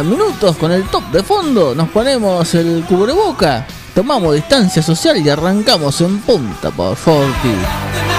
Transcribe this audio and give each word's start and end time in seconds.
19.30 0.00 0.04
minutos 0.04 0.56
con 0.56 0.72
el 0.72 0.84
top 0.84 1.04
de 1.10 1.22
fondo. 1.22 1.74
Nos 1.74 1.88
ponemos 1.88 2.54
el 2.54 2.84
cubreboca, 2.84 3.66
tomamos 3.94 4.34
distancia 4.34 4.82
social 4.82 5.16
y 5.18 5.28
arrancamos 5.28 6.00
en 6.00 6.18
punta 6.20 6.70
por 6.70 6.96
Forti. 6.96 8.09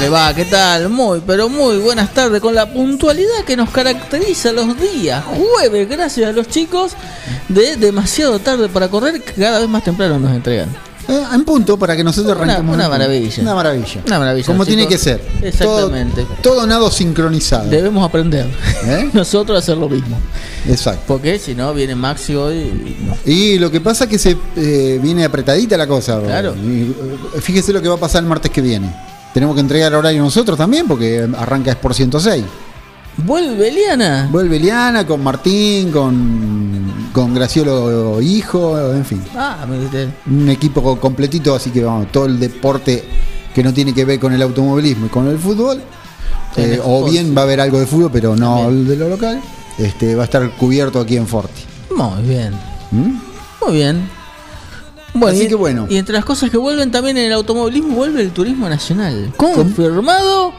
Le 0.00 0.08
va? 0.08 0.32
¿Qué 0.34 0.44
tal? 0.46 0.88
Muy, 0.88 1.20
pero 1.26 1.48
muy 1.48 1.76
buenas 1.78 2.12
tardes 2.14 2.40
con 2.40 2.54
la 2.54 2.72
puntualidad 2.72 3.44
que 3.46 3.56
nos 3.56 3.70
caracteriza 3.70 4.52
los 4.52 4.78
días. 4.80 5.22
Jueves, 5.24 5.88
gracias 5.88 6.30
a 6.30 6.32
los 6.32 6.48
chicos 6.48 6.92
de 7.48 7.76
demasiado 7.76 8.38
tarde 8.38 8.68
para 8.68 8.88
correr, 8.88 9.20
que 9.22 9.32
cada 9.34 9.58
vez 9.60 9.68
más 9.68 9.84
temprano 9.84 10.18
nos 10.18 10.32
entregan. 10.32 10.68
Eh, 11.08 11.22
en 11.34 11.44
punto 11.44 11.76
para 11.78 11.96
que 11.96 12.04
nosotros 12.04 12.34
Una- 12.36 12.44
arranquemos. 12.44 12.74
una 12.76 12.88
maravilla. 12.88 13.42
Una 13.42 13.54
maravilla. 13.54 14.00
Una 14.06 14.18
maravilla, 14.20 14.46
Como 14.46 14.64
tiene 14.64 14.86
que 14.86 14.96
ser. 14.96 15.20
Exactamente. 15.42 16.22
Todo, 16.40 16.54
todo 16.56 16.66
nado 16.66 16.90
sincronizado. 16.90 17.68
Debemos 17.68 18.06
aprender 18.06 18.46
¿Eh? 18.86 19.10
nosotros 19.12 19.56
a 19.56 19.58
hacer 19.58 19.76
lo 19.76 19.88
mismo. 19.88 20.16
Exacto. 20.68 21.02
Porque 21.08 21.38
si 21.38 21.54
no, 21.54 21.74
viene 21.74 21.94
Maxi 21.94 22.34
hoy 22.36 22.96
y 23.26 23.58
lo 23.58 23.70
que 23.70 23.80
pasa 23.80 24.04
es 24.04 24.10
que 24.10 24.18
se 24.18 24.36
eh, 24.56 25.00
viene 25.02 25.24
apretadita 25.24 25.76
la 25.76 25.86
cosa. 25.86 26.20
Claro. 26.22 26.54
Y, 26.54 26.82
eh, 27.36 27.40
fíjese 27.40 27.72
lo 27.72 27.82
que 27.82 27.88
va 27.88 27.96
a 27.96 28.00
pasar 28.00 28.22
el 28.22 28.28
martes 28.28 28.50
que 28.50 28.60
viene. 28.60 28.94
Tenemos 29.34 29.54
que 29.54 29.60
entregar 29.60 29.94
horario 29.94 30.22
nosotros 30.22 30.58
también 30.58 30.86
porque 30.88 31.28
arranca 31.38 31.70
es 31.70 31.76
por 31.76 31.94
106. 31.94 32.44
¿Vuelve 33.18 33.68
Eliana? 33.68 34.28
Vuelve 34.30 34.56
Eliana 34.56 35.06
con 35.06 35.22
Martín, 35.22 35.90
con, 35.90 37.10
con 37.12 37.34
Graciolo 37.34 38.20
Hijo, 38.20 38.78
en 38.92 39.04
fin. 39.04 39.22
Ah. 39.36 39.66
Un 40.30 40.48
equipo 40.48 40.82
co- 40.82 40.98
completito, 40.98 41.54
así 41.54 41.70
que 41.70 41.82
vamos, 41.84 42.10
todo 42.10 42.26
el 42.26 42.38
deporte 42.40 43.04
que 43.54 43.62
no 43.62 43.72
tiene 43.74 43.92
que 43.92 44.04
ver 44.04 44.18
con 44.18 44.32
el 44.32 44.40
automovilismo 44.42 45.06
y 45.06 45.08
con 45.10 45.28
el 45.28 45.38
fútbol. 45.38 45.82
Eh, 46.56 46.80
o 46.82 46.98
fútbol, 47.00 47.10
bien 47.10 47.26
sí. 47.28 47.34
va 47.34 47.42
a 47.42 47.44
haber 47.44 47.60
algo 47.60 47.78
de 47.78 47.86
fútbol, 47.86 48.10
pero 48.12 48.34
no 48.36 48.60
También. 48.62 48.88
de 48.88 48.96
lo 48.96 49.08
local. 49.08 49.40
Este, 49.78 50.14
va 50.14 50.22
a 50.22 50.24
estar 50.24 50.48
cubierto 50.56 51.00
aquí 51.00 51.16
en 51.16 51.26
Forti. 51.26 51.62
Muy 51.94 52.22
bien. 52.22 52.52
¿Mm? 52.90 53.18
Muy 53.66 53.74
bien. 53.74 54.08
Bueno, 55.14 55.36
Así 55.36 55.46
y, 55.46 55.48
que 55.48 55.54
bueno. 55.56 55.86
Y 55.90 55.96
entre 55.96 56.14
las 56.14 56.24
cosas 56.24 56.50
que 56.50 56.56
vuelven 56.56 56.90
también 56.90 57.16
en 57.18 57.26
el 57.26 57.32
automovilismo, 57.32 57.96
vuelve 57.96 58.22
el 58.22 58.30
turismo 58.30 58.68
nacional. 58.68 59.32
Confirmado 59.36 60.52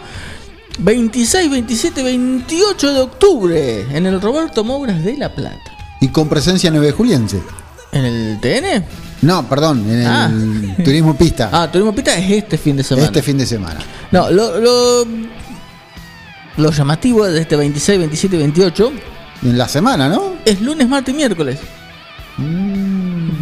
26, 0.79 1.50
27, 1.51 2.03
28 2.03 2.94
de 2.94 3.00
octubre 3.00 3.81
en 3.95 4.06
el 4.06 4.19
Roberto 4.22 4.63
Mouras 4.63 5.03
de 5.03 5.17
La 5.17 5.34
Plata. 5.34 5.57
Y 6.01 6.09
con 6.09 6.28
presencia 6.28 6.69
nueve 6.72 6.91
juliense. 6.91 7.41
¿En 7.91 8.06
el 8.06 8.39
TN? 8.41 8.84
No, 9.22 9.47
perdón, 9.47 9.85
en 9.89 10.01
el 10.01 10.07
Ah. 10.07 10.31
turismo 10.83 11.16
pista. 11.16 11.50
Ah, 11.51 11.69
Turismo 11.72 11.94
Pita 11.94 12.16
es 12.18 12.31
este 12.31 12.57
fin 12.57 12.75
de 12.78 12.83
semana. 12.83 13.06
este 13.06 13.22
fin 13.22 13.38
de 13.38 13.45
semana. 13.45 13.79
No, 14.12 14.31
lo, 14.31 14.59
lo, 14.59 15.06
lo 16.57 16.72
llamativo 16.72 17.25
de 17.25 17.41
este 17.41 17.56
26, 17.56 18.00
27 18.00 18.35
y 18.35 18.39
28 18.39 18.91
En 19.44 19.57
la 19.57 19.68
semana, 19.68 20.09
¿no? 20.09 20.33
es 20.44 20.59
lunes, 20.62 20.88
martes 20.89 21.13
y 21.13 21.18
miércoles. 21.18 21.59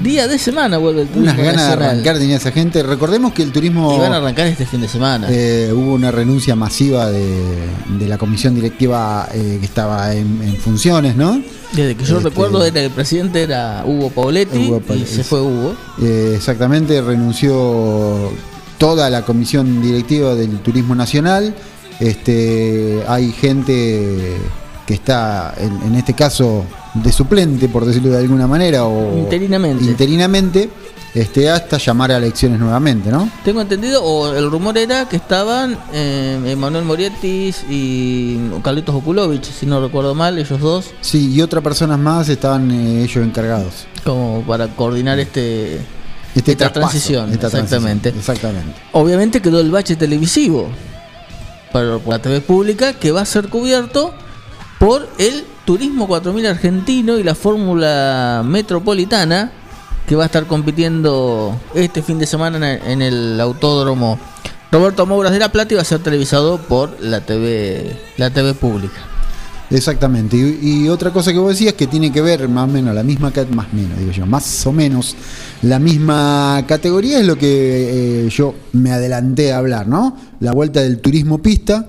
Día 0.04 0.28
de 0.28 0.40
semana 0.40 0.78
vuelve 0.78 1.02
el 1.02 1.08
turismo. 1.10 1.34
Unas 1.34 1.46
ganas 1.46 1.68
de 1.68 1.74
arrancar 1.74 2.18
tenía 2.18 2.38
esa 2.38 2.52
gente. 2.52 2.84
Recordemos 2.84 3.34
que 3.34 3.44
el 3.44 3.52
turismo. 3.52 3.96
Y 3.96 4.00
van 4.00 4.14
a 4.14 4.18
arrancar 4.18 4.48
este 4.48 4.66
fin 4.66 4.80
de 4.82 4.88
semana. 4.88 5.28
Eh, 5.30 5.72
hubo 5.74 5.94
una 5.94 6.10
renuncia 6.12 6.56
masiva 6.56 7.10
de, 7.10 7.44
de 7.98 8.08
la 8.08 8.18
comisión 8.18 8.56
directiva 8.56 9.28
eh, 9.34 9.58
que 9.60 9.66
estaba 9.66 10.14
en, 10.14 10.42
en 10.42 10.56
funciones, 10.58 11.16
¿no? 11.16 11.42
Desde 11.74 11.96
que 11.96 12.06
yo 12.06 12.18
Este- 12.18 12.30
recuerdo 12.30 12.64
era 12.64 12.82
el 12.82 12.92
presidente 12.92 13.44
era 13.44 13.84
Hugo 13.86 14.10
Pauletti 14.10 14.58
Hugo 14.68 14.78
y 14.78 14.80
Pauletti. 14.88 15.12
se 15.16 15.24
fue 15.24 15.42
Hugo. 15.42 15.76
Eh, 16.02 16.34
exactamente, 16.36 17.02
renunció 17.02 18.32
toda 18.78 19.10
la 19.10 19.24
comisión 19.24 19.82
directiva 19.82 20.34
del 20.36 20.60
Turismo 20.60 20.96
Nacional. 20.96 21.54
Este, 22.00 23.04
hay 23.08 23.32
gente 23.34 24.38
que 24.88 24.94
está, 24.94 25.54
en, 25.60 25.90
en 25.92 25.96
este 25.96 26.14
caso, 26.14 26.64
de 26.94 27.12
suplente, 27.12 27.68
por 27.70 27.86
decirlo 27.86 28.10
de 28.10 28.18
alguna 28.18 28.48
manera, 28.48 28.86
o 28.86 29.18
Interinamente. 29.18 29.84
interinamente, 29.86 30.70
este, 31.14 31.50
hasta 31.50 31.78
llamar 31.78 32.12
a 32.12 32.18
elecciones 32.18 32.60
nuevamente, 32.60 33.10
¿no? 33.12 33.30
Tengo 33.44 33.62
entendido, 33.62 34.04
o 34.04 34.34
el 34.34 34.50
rumor 34.50 34.78
era 34.78 35.08
que 35.08 35.16
estaban 35.16 35.78
eh, 35.94 36.40
Emanuel 36.46 36.86
Morietis 36.86 37.64
y 37.70 38.38
Carlitos 38.64 38.96
Okulovich, 38.96 39.44
si 39.52 39.66
no 39.66 39.82
recuerdo 39.82 40.16
mal, 40.16 40.38
ellos 40.38 40.60
dos, 40.60 40.86
Sí, 41.02 41.32
y 41.34 41.42
otras 41.42 41.64
personas 41.64 42.00
más 42.00 42.30
estaban 42.30 42.70
eh, 42.72 43.04
ellos 43.04 43.24
encargados. 43.26 43.86
como 44.04 44.42
para 44.44 44.68
coordinar 44.68 45.20
este... 45.20 45.80
Este 46.36 46.52
Esta 46.52 46.66
traspaso, 46.72 46.90
transición, 46.92 47.32
esta 47.34 47.48
exactamente. 47.48 48.12
transición, 48.12 48.36
exactamente. 48.38 48.80
Obviamente 48.92 49.42
quedó 49.42 49.60
el 49.60 49.72
bache 49.72 49.96
televisivo 49.96 50.70
para, 51.74 52.00
la 52.08 52.20
TV 52.20 52.40
pública 52.42 52.94
que 52.94 53.12
va 53.12 53.22
a 53.22 53.26
ser 53.26 53.50
cubierto 53.50 54.14
por 54.78 55.10
el 55.18 55.44
Turismo 55.70 56.08
4000 56.08 56.48
argentino 56.48 57.20
y 57.20 57.24
la 57.24 57.36
Fórmula 57.36 58.42
Metropolitana 58.44 59.52
que 60.08 60.16
va 60.16 60.24
a 60.24 60.26
estar 60.26 60.48
compitiendo 60.48 61.56
este 61.76 62.02
fin 62.02 62.18
de 62.18 62.26
semana 62.26 62.74
en 62.74 63.04
el, 63.04 63.40
Autódromo 63.40 64.18
Roberto 64.72 65.06
Mouras 65.06 65.32
de 65.32 65.38
la 65.38 65.52
Plata 65.52 65.72
y 65.72 65.76
va 65.76 65.84
a 65.84 65.86
ser 65.86 66.00
televisado 66.00 66.58
por 66.58 67.00
la 67.00 67.22
TV 67.22 67.96
la 68.18 68.32
TV 68.32 68.56
pública. 68.56 68.96
Exactamente. 69.70 70.38
Y, 70.38 70.90
otra 70.90 71.12
cosa 71.12 71.32
que 71.32 71.38
vos 71.38 71.52
decías 71.52 71.76
que 71.76 71.86
tiene 71.86 72.12
que 72.12 72.24
ver 72.24 72.50
más 72.50 72.68
o 72.68 72.74
menos 72.74 72.96
la 72.96 73.04
misma 73.04 73.32
más 73.52 73.72
menos 73.72 74.00
digo 74.00 74.12
yo, 74.12 74.26
más 74.26 74.66
o 74.66 74.72
menos 74.72 75.16
la 75.62 75.78
misma 75.78 76.64
categoría 76.68 77.20
es 77.20 77.28
lo 77.28 77.38
que 77.38 78.26
eh, 78.26 78.30
yo 78.32 78.56
me 78.74 78.92
adelanté 78.92 79.54
a 79.54 79.60
hablar, 79.60 79.88
¿no? 79.88 80.18
La 80.40 80.52
vuelta 80.52 80.82
del 80.82 80.98
turismo 80.98 81.38
pista 81.38 81.88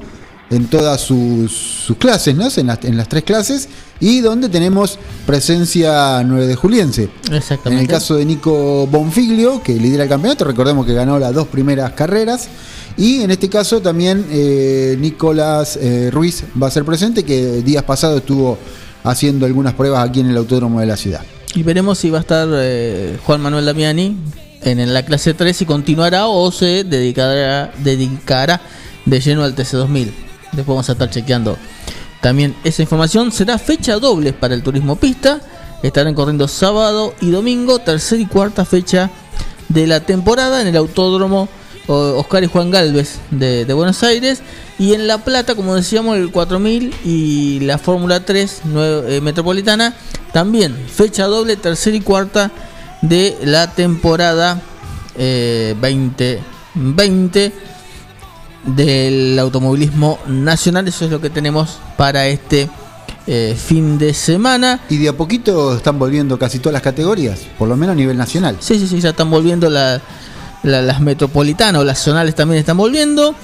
en 0.51 0.67
todas 0.67 1.01
sus, 1.01 1.53
sus 1.53 1.97
clases, 1.97 2.35
¿no? 2.35 2.49
En 2.55 2.67
las, 2.67 2.85
en 2.85 2.97
las 2.97 3.09
tres 3.09 3.23
clases 3.23 3.69
y 4.01 4.21
donde 4.21 4.49
tenemos 4.49 4.99
presencia 5.27 6.23
9 6.25 6.47
de 6.47 6.55
Juliense. 6.57 7.11
En 7.29 7.35
Exactamente. 7.35 7.85
el 7.85 7.89
caso 7.89 8.17
de 8.17 8.25
Nico 8.25 8.87
Bonfiglio, 8.87 9.63
que 9.63 9.75
lidera 9.75 10.05
el 10.05 10.09
campeonato, 10.09 10.45
recordemos 10.45 10.87
que 10.87 10.95
ganó 10.95 11.19
las 11.19 11.35
dos 11.35 11.47
primeras 11.49 11.93
carreras. 11.93 12.49
Y 12.97 13.23
en 13.23 13.31
este 13.31 13.49
caso 13.49 13.81
también 13.81 14.27
eh, 14.31 14.97
Nicolás 14.99 15.79
eh, 15.81 16.11
Ruiz 16.13 16.45
va 16.61 16.67
a 16.67 16.71
ser 16.71 16.85
presente, 16.85 17.23
que 17.25 17.63
días 17.63 17.85
pasados 17.85 18.21
estuvo 18.21 18.59
haciendo 19.05 19.47
algunas 19.47 19.75
pruebas 19.75 20.07
aquí 20.07 20.21
en 20.21 20.31
el 20.31 20.37
autódromo 20.37 20.81
de 20.81 20.87
la 20.87 20.97
ciudad. 20.97 21.21
Y 21.55 21.63
veremos 21.63 21.99
si 21.99 22.11
va 22.11 22.19
a 22.19 22.21
estar 22.23 22.49
eh, 22.53 23.19
Juan 23.25 23.41
Manuel 23.41 23.67
Damiani 23.67 24.17
en, 24.63 24.81
en 24.81 24.93
la 24.93 25.05
clase 25.05 25.35
3 25.35 25.63
y 25.63 25.65
continuará 25.65 26.27
o 26.27 26.51
se 26.51 26.85
dedicará, 26.85 27.73
dedicará 27.79 28.61
de 29.05 29.21
lleno 29.21 29.45
al 29.45 29.55
TC2000. 29.55 30.30
Después 30.53 30.67
vamos 30.69 30.89
a 30.89 30.93
estar 30.93 31.09
chequeando 31.11 31.57
también 32.21 32.55
esa 32.65 32.83
información. 32.83 33.33
Será 33.33 33.59
fecha 33.59 33.99
doble 33.99 34.33
para 34.33 34.55
el 34.55 34.63
turismo 34.63 34.97
pista. 34.97 35.41
Estarán 35.83 36.15
corriendo 36.15 36.47
sábado 36.49 37.15
y 37.21 37.31
domingo, 37.31 37.79
tercera 37.79 38.21
y 38.21 38.27
cuarta 38.27 38.65
fecha 38.65 39.11
de 39.69 39.87
la 39.87 40.01
temporada 40.01 40.61
en 40.61 40.67
el 40.69 40.77
autódromo 40.77 41.49
Oscar 41.87 42.45
y 42.45 42.47
Juan 42.47 42.71
Galvez 42.71 43.19
de, 43.31 43.65
Buenos 43.73 44.03
Aires. 44.03 44.43
Y 44.79 44.95
en 44.95 45.07
La 45.07 45.19
Plata, 45.19 45.55
como 45.55 45.75
decíamos, 45.75 46.17
el 46.17 46.31
4000 46.31 46.95
y 47.05 47.61
la 47.61 47.79
Fórmula 47.79 48.25
3 48.25 48.63
nue- 48.67 49.05
eh, 49.09 49.21
Metropolitana. 49.21 49.95
También 50.33 50.77
fecha 50.93 51.25
doble, 51.27 51.57
tercera 51.57 51.97
y 51.97 52.01
cuarta 52.01 52.51
de 53.03 53.37
la 53.45 53.73
temporada 53.73 54.61
eh, 55.17 55.75
2020 55.81 57.53
del 58.65 59.39
automovilismo 59.39 60.19
nacional. 60.27 60.87
Eso 60.89 61.05
es 61.05 61.11
lo 61.11 61.21
que 61.21 61.31
tenemos 61.31 61.79
para 61.97 62.27
este 62.27 62.69
eh, 63.27 63.57
fin 63.59 63.99
de 63.99 64.13
semana. 64.15 64.81
Y 64.89 64.97
de 64.99 65.09
a 65.09 65.13
poquito 65.17 65.77
están 65.77 65.99
volviendo 65.99 66.39
casi 66.39 66.59
todas 66.59 66.73
las 66.75 66.83
categorías, 66.83 67.41
por 67.59 67.69
lo 67.69 67.77
menos 67.77 67.93
a 67.95 67.97
nivel 67.97 68.17
nacional. 68.17 68.57
Sí, 68.61 68.79
sí, 68.79 68.87
sí, 68.89 69.01
ya 69.01 69.11
están 69.11 69.31
volviendo 69.31 69.69
la- 69.71 70.01
la- 70.63 70.83
las 70.83 71.01
metropolitanas 71.01 71.81
o 71.81 71.85
las 71.85 71.99
zonales 72.03 72.35
también 72.35 72.61
están 72.61 72.77
volviendo. 72.77 73.35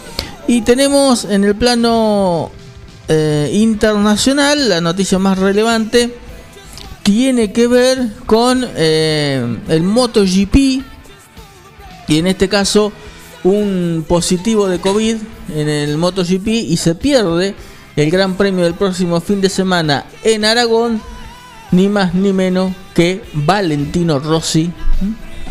Y 0.48 0.62
tenemos 0.62 1.24
en 1.24 1.44
el 1.44 1.54
plano 1.56 2.50
eh, 3.08 3.50
internacional 3.52 4.68
la 4.68 4.80
noticia 4.80 5.18
más 5.18 5.38
relevante 5.38 6.12
tiene 7.04 7.52
que 7.52 7.68
ver 7.68 8.08
con 8.26 8.66
eh, 8.74 9.58
el 9.68 9.82
MotoGP 9.84 10.56
y 12.08 12.18
en 12.18 12.26
este 12.26 12.48
caso 12.48 12.92
un 13.46 14.04
positivo 14.06 14.66
de 14.66 14.80
COVID 14.80 15.16
en 15.54 15.68
el 15.68 15.96
MotoGP 15.98 16.48
y 16.48 16.76
se 16.76 16.96
pierde 16.96 17.54
el 17.94 18.10
Gran 18.10 18.34
Premio 18.34 18.64
del 18.64 18.74
próximo 18.74 19.20
fin 19.20 19.40
de 19.40 19.48
semana 19.48 20.04
en 20.24 20.44
Aragón, 20.44 21.00
ni 21.70 21.88
más 21.88 22.12
ni 22.12 22.32
menos 22.32 22.72
que 22.92 23.22
Valentino 23.32 24.18
Rossi, 24.18 24.72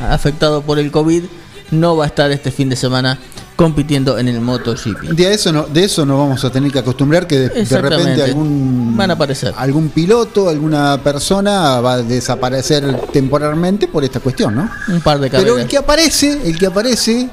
afectado 0.10 0.62
por 0.62 0.78
el 0.78 0.92
COVID, 0.92 1.24
no 1.72 1.96
va 1.96 2.04
a 2.04 2.08
estar 2.08 2.30
este 2.32 2.52
fin 2.52 2.68
de 2.68 2.76
semana 2.76 3.18
compitiendo 3.56 4.20
en 4.20 4.28
el 4.28 4.42
MotoGP. 4.42 5.14
De 5.14 5.34
eso 5.34 5.54
no, 5.54 5.64
de 5.64 5.86
eso 5.86 6.06
nos 6.06 6.18
vamos 6.18 6.44
a 6.44 6.50
tener 6.50 6.70
que 6.74 6.80
acostumbrar 6.80 7.26
que 7.26 7.40
de, 7.40 7.82
repente 7.82 8.22
algún 8.22 8.98
Van 8.98 9.10
a 9.10 9.14
aparecer. 9.14 9.54
algún 9.56 9.88
piloto, 9.88 10.50
alguna 10.50 11.00
persona 11.02 11.80
va 11.80 11.94
a 11.94 12.04
desaparecer 12.04 12.94
temporalmente 13.14 13.88
por 13.88 14.04
esta 14.04 14.20
cuestión, 14.20 14.54
¿no? 14.54 14.70
Un 14.90 15.00
par 15.00 15.20
de 15.20 15.30
Pero 15.30 15.44
carreras. 15.44 15.64
el 15.64 15.70
que 15.70 15.78
aparece, 15.78 16.42
el 16.44 16.60
que 16.60 16.66
aparece 16.66 17.30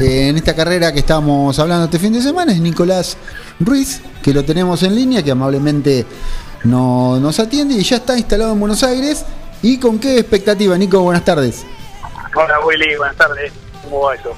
eh, 0.00 0.28
en 0.28 0.36
esta 0.36 0.54
carrera 0.54 0.92
que 0.92 1.00
estábamos 1.00 1.58
hablando 1.58 1.84
este 1.84 1.98
fin 1.98 2.12
de 2.12 2.20
semana 2.22 2.52
es 2.52 2.60
Nicolás 2.60 3.16
Ruiz, 3.58 4.00
que 4.22 4.32
lo 4.32 4.44
tenemos 4.44 4.82
en 4.82 4.94
línea, 4.94 5.22
que 5.22 5.30
amablemente 5.30 6.06
no- 6.64 7.18
nos 7.20 7.38
atiende 7.38 7.74
y 7.74 7.82
ya 7.82 7.96
está 7.96 8.16
instalado 8.18 8.52
en 8.52 8.60
Buenos 8.60 8.82
Aires. 8.82 9.24
¿Y 9.62 9.78
con 9.78 9.98
qué 9.98 10.18
expectativa, 10.18 10.76
Nico? 10.78 11.00
Buenas 11.00 11.24
tardes. 11.24 11.66
Hola 12.34 12.60
Willy, 12.64 12.96
buenas 12.96 13.16
tardes. 13.16 13.52
¿Cómo 13.84 14.00
va 14.02 14.14
eso? 14.14 14.32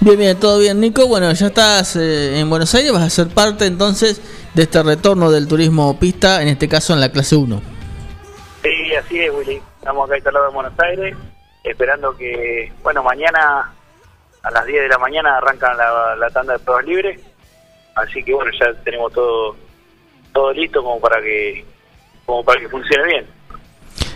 Bien, 0.00 0.18
bien, 0.18 0.38
todo 0.40 0.58
bien, 0.58 0.80
Nico. 0.80 1.06
Bueno, 1.06 1.30
ya 1.32 1.46
estás 1.46 1.96
eh, 1.96 2.40
en 2.40 2.50
Buenos 2.50 2.74
Aires, 2.74 2.92
vas 2.92 3.02
a 3.02 3.10
ser 3.10 3.28
parte 3.28 3.66
entonces 3.66 4.20
de 4.54 4.62
este 4.64 4.82
retorno 4.82 5.30
del 5.30 5.46
turismo 5.46 5.98
pista, 5.98 6.42
en 6.42 6.48
este 6.48 6.68
caso 6.68 6.92
en 6.94 7.00
la 7.00 7.10
clase 7.10 7.36
1. 7.36 7.60
Sí, 8.62 8.94
así 8.94 9.20
es 9.20 9.30
Willy. 9.32 9.60
Estamos 9.78 10.08
acá 10.08 10.16
instalados 10.16 10.48
en 10.48 10.54
Buenos 10.54 10.72
Aires, 10.80 11.16
esperando 11.62 12.16
que, 12.16 12.72
bueno, 12.82 13.02
mañana 13.02 13.72
a 14.44 14.50
las 14.50 14.66
10 14.66 14.82
de 14.82 14.88
la 14.88 14.98
mañana 14.98 15.38
arrancan 15.38 15.76
la, 15.76 16.14
la 16.16 16.30
tanda 16.30 16.52
de 16.52 16.58
pruebas 16.60 16.84
libres. 16.84 17.20
Así 17.94 18.22
que 18.22 18.34
bueno, 18.34 18.50
ya 18.58 18.72
tenemos 18.84 19.12
todo 19.12 19.56
todo 20.32 20.52
listo 20.52 20.82
como 20.82 21.00
para 21.00 21.20
que 21.22 21.64
como 22.26 22.44
para 22.44 22.60
que 22.60 22.68
funcione 22.68 23.04
bien. 23.04 23.26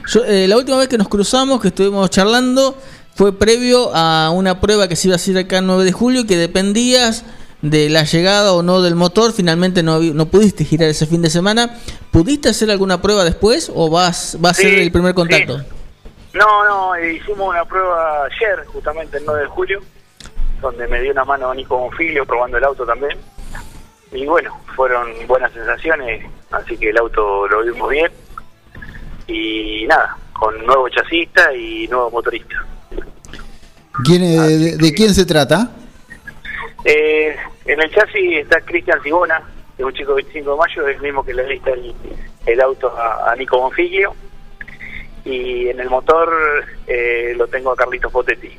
Yo, 0.06 0.24
eh, 0.24 0.48
la 0.48 0.56
última 0.56 0.78
vez 0.78 0.88
que 0.88 0.98
nos 0.98 1.08
cruzamos, 1.08 1.60
que 1.60 1.68
estuvimos 1.68 2.10
charlando, 2.10 2.76
fue 3.14 3.38
previo 3.38 3.90
a 3.94 4.30
una 4.30 4.60
prueba 4.60 4.88
que 4.88 4.96
se 4.96 5.08
iba 5.08 5.14
a 5.14 5.16
hacer 5.16 5.36
acá 5.38 5.58
el 5.58 5.66
9 5.66 5.84
de 5.84 5.92
julio 5.92 6.20
y 6.22 6.26
que 6.26 6.36
dependías 6.36 7.24
de 7.62 7.90
la 7.90 8.04
llegada 8.04 8.52
o 8.52 8.62
no 8.62 8.80
del 8.82 8.94
motor. 8.94 9.32
Finalmente 9.32 9.82
no, 9.82 10.00
no 10.00 10.26
pudiste 10.26 10.64
girar 10.64 10.88
ese 10.88 11.06
fin 11.06 11.22
de 11.22 11.30
semana. 11.30 11.78
¿Pudiste 12.10 12.48
hacer 12.48 12.70
alguna 12.70 13.02
prueba 13.02 13.24
después 13.24 13.70
o 13.74 13.90
vas, 13.90 14.38
va 14.42 14.50
a 14.50 14.54
ser 14.54 14.78
el 14.78 14.92
primer 14.92 15.14
contacto? 15.14 15.58
sí. 15.58 15.64
No, 16.34 16.64
no, 16.68 16.94
eh, 16.94 17.14
hicimos 17.14 17.48
una 17.48 17.64
prueba 17.64 18.24
ayer, 18.26 18.64
justamente 18.66 19.16
el 19.16 19.24
9 19.24 19.40
de 19.40 19.46
julio, 19.48 19.82
donde 20.60 20.86
me 20.88 21.00
dio 21.00 21.12
una 21.12 21.24
mano 21.24 21.54
Nico 21.54 21.76
Bonfilio 21.78 22.24
probando 22.26 22.58
el 22.58 22.64
auto 22.64 22.84
también. 22.84 23.18
Y 24.12 24.24
bueno, 24.26 24.58
fueron 24.74 25.08
buenas 25.26 25.52
sensaciones, 25.52 26.24
así 26.50 26.76
que 26.76 26.90
el 26.90 26.98
auto 26.98 27.46
lo 27.48 27.62
vimos 27.62 27.90
bien. 27.90 28.10
Y 29.26 29.86
nada, 29.86 30.16
con 30.32 30.64
nuevo 30.64 30.88
chasista 30.88 31.52
y 31.54 31.86
nuevo 31.88 32.10
motorista. 32.10 32.64
¿Quién, 34.04 34.22
eh, 34.22 34.36
de, 34.38 34.76
de 34.76 34.94
quién 34.94 35.12
se 35.12 35.26
trata? 35.26 35.70
Eh, 36.84 37.36
en 37.66 37.82
el 37.82 37.90
chasis 37.90 38.38
está 38.38 38.60
Cristian 38.60 39.00
que 39.02 39.08
es 39.10 39.84
un 39.84 39.92
chico 39.92 40.14
de 40.14 40.22
25 40.22 40.50
de 40.52 40.56
mayo, 40.56 40.88
es 40.88 40.96
el 40.96 41.02
mismo 41.02 41.24
que 41.24 41.34
le 41.34 41.46
lista 41.46 41.70
el, 41.70 41.94
el 42.46 42.60
auto 42.60 42.96
a, 42.96 43.30
a 43.30 43.36
Nico 43.36 43.58
Bonfiglio. 43.58 44.14
Y 45.24 45.68
en 45.68 45.78
el 45.80 45.90
motor 45.90 46.32
eh, 46.86 47.34
lo 47.36 47.46
tengo 47.48 47.72
a 47.72 47.76
Carlitos 47.76 48.10
Potetti. 48.10 48.56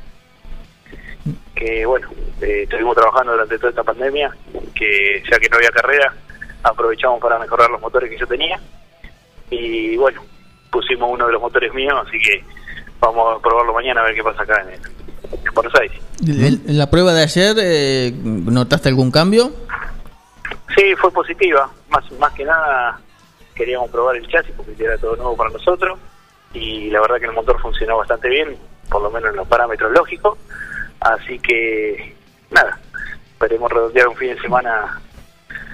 Que 1.60 1.84
bueno, 1.84 2.08
eh, 2.40 2.62
estuvimos 2.62 2.96
trabajando 2.96 3.32
durante 3.32 3.58
toda 3.58 3.68
esta 3.68 3.84
pandemia, 3.84 4.34
que 4.74 5.22
ya 5.30 5.38
que 5.38 5.48
no 5.50 5.58
había 5.58 5.68
carrera, 5.68 6.14
aprovechamos 6.62 7.20
para 7.20 7.38
mejorar 7.38 7.68
los 7.70 7.82
motores 7.82 8.08
que 8.08 8.16
yo 8.16 8.26
tenía. 8.26 8.58
Y 9.50 9.94
bueno, 9.98 10.22
pusimos 10.70 11.10
uno 11.12 11.26
de 11.26 11.32
los 11.34 11.42
motores 11.42 11.74
míos, 11.74 11.92
así 12.06 12.18
que 12.18 12.42
vamos 12.98 13.36
a 13.36 13.42
probarlo 13.42 13.74
mañana 13.74 14.00
a 14.00 14.04
ver 14.04 14.14
qué 14.14 14.22
pasa 14.22 14.42
acá 14.42 14.62
en, 14.62 14.80
en 15.30 15.54
Buenos 15.54 15.74
Aires. 15.74 16.00
En 16.26 16.78
la 16.78 16.88
prueba 16.88 17.12
de 17.12 17.24
ayer, 17.24 17.54
eh, 17.60 18.12
¿notaste 18.24 18.88
algún 18.88 19.10
cambio? 19.10 19.52
Sí, 20.74 20.94
fue 20.96 21.12
positiva. 21.12 21.70
Más, 21.90 22.10
más 22.12 22.32
que 22.32 22.44
nada 22.46 22.98
queríamos 23.54 23.90
probar 23.90 24.16
el 24.16 24.26
chasis 24.28 24.54
porque 24.56 24.82
era 24.82 24.96
todo 24.96 25.16
nuevo 25.16 25.36
para 25.36 25.50
nosotros 25.50 25.98
y 26.54 26.88
la 26.88 27.02
verdad 27.02 27.18
que 27.18 27.26
el 27.26 27.32
motor 27.32 27.60
funcionó 27.60 27.98
bastante 27.98 28.30
bien, 28.30 28.56
por 28.88 29.02
lo 29.02 29.10
menos 29.10 29.30
en 29.30 29.36
los 29.36 29.46
parámetros 29.46 29.92
lógicos. 29.92 30.38
Así 31.00 31.38
que, 31.38 32.14
nada, 32.50 32.78
esperemos 33.32 33.70
redondear 33.70 34.08
un 34.08 34.16
fin 34.16 34.34
de 34.34 34.40
semana 34.40 35.00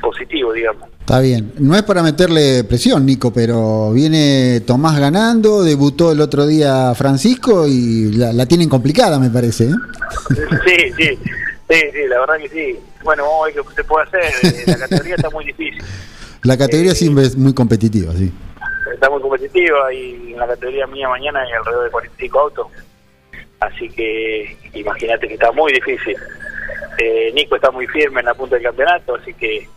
positivo, 0.01 0.53
digamos. 0.53 0.89
Está 1.01 1.21
bien. 1.21 1.53
No 1.59 1.77
es 1.77 1.83
para 1.83 2.03
meterle 2.03 2.65
presión, 2.65 3.07
Nico, 3.07 3.33
pero 3.33 3.93
viene 3.93 4.61
Tomás 4.67 4.99
ganando, 4.99 5.63
debutó 5.63 6.11
el 6.13 6.21
otro 6.21 6.47
día 6.47 6.93
Francisco 6.97 7.67
y 7.67 8.13
la, 8.13 8.33
la 8.33 8.47
tienen 8.47 8.69
complicada, 8.69 9.19
me 9.19 9.31
parece. 9.31 9.65
¿eh? 9.65 9.75
Sí, 10.67 10.93
sí, 10.97 11.19
sí, 11.69 11.81
sí, 11.93 12.07
la 12.09 12.21
verdad 12.21 12.35
que 12.39 12.49
sí. 12.49 12.79
Bueno, 13.05 13.23
vamos 13.25 13.43
a 13.43 13.47
ver 13.47 13.55
qué 13.55 13.75
se 13.75 13.85
puede 13.85 14.05
hacer. 14.07 14.23
Eh, 14.43 14.65
La 14.67 14.79
categoría 14.89 15.15
está 15.17 15.31
muy 15.31 15.45
difícil. 15.45 15.83
La 16.43 16.57
categoría 16.57 16.95
siempre 16.95 17.25
es 17.25 17.37
muy 17.37 17.55
competitiva, 17.55 18.13
sí. 18.13 18.33
está 18.93 19.09
muy 19.11 19.21
competitiva 19.21 19.93
y 19.93 20.33
en 20.33 20.39
la 20.39 20.47
categoría 20.47 20.87
mía 20.87 21.09
mañana 21.09 21.41
hay 21.41 21.53
alrededor 21.53 21.85
de 21.85 21.91
45 21.91 22.39
autos. 22.41 22.67
Así 23.61 23.89
que 23.89 24.57
imagínate 24.75 25.27
que 25.29 25.35
está 25.35 25.51
muy 25.53 25.73
difícil. 25.73 26.17
Eh, 26.99 27.31
Nico 27.35 27.57
está 27.57 27.71
muy 27.71 27.87
firme 27.87 28.21
en 28.21 28.27
la 28.27 28.35
punta 28.35 28.57
del 28.57 28.65
campeonato, 28.65 29.15
así 29.17 29.33
que 29.35 29.69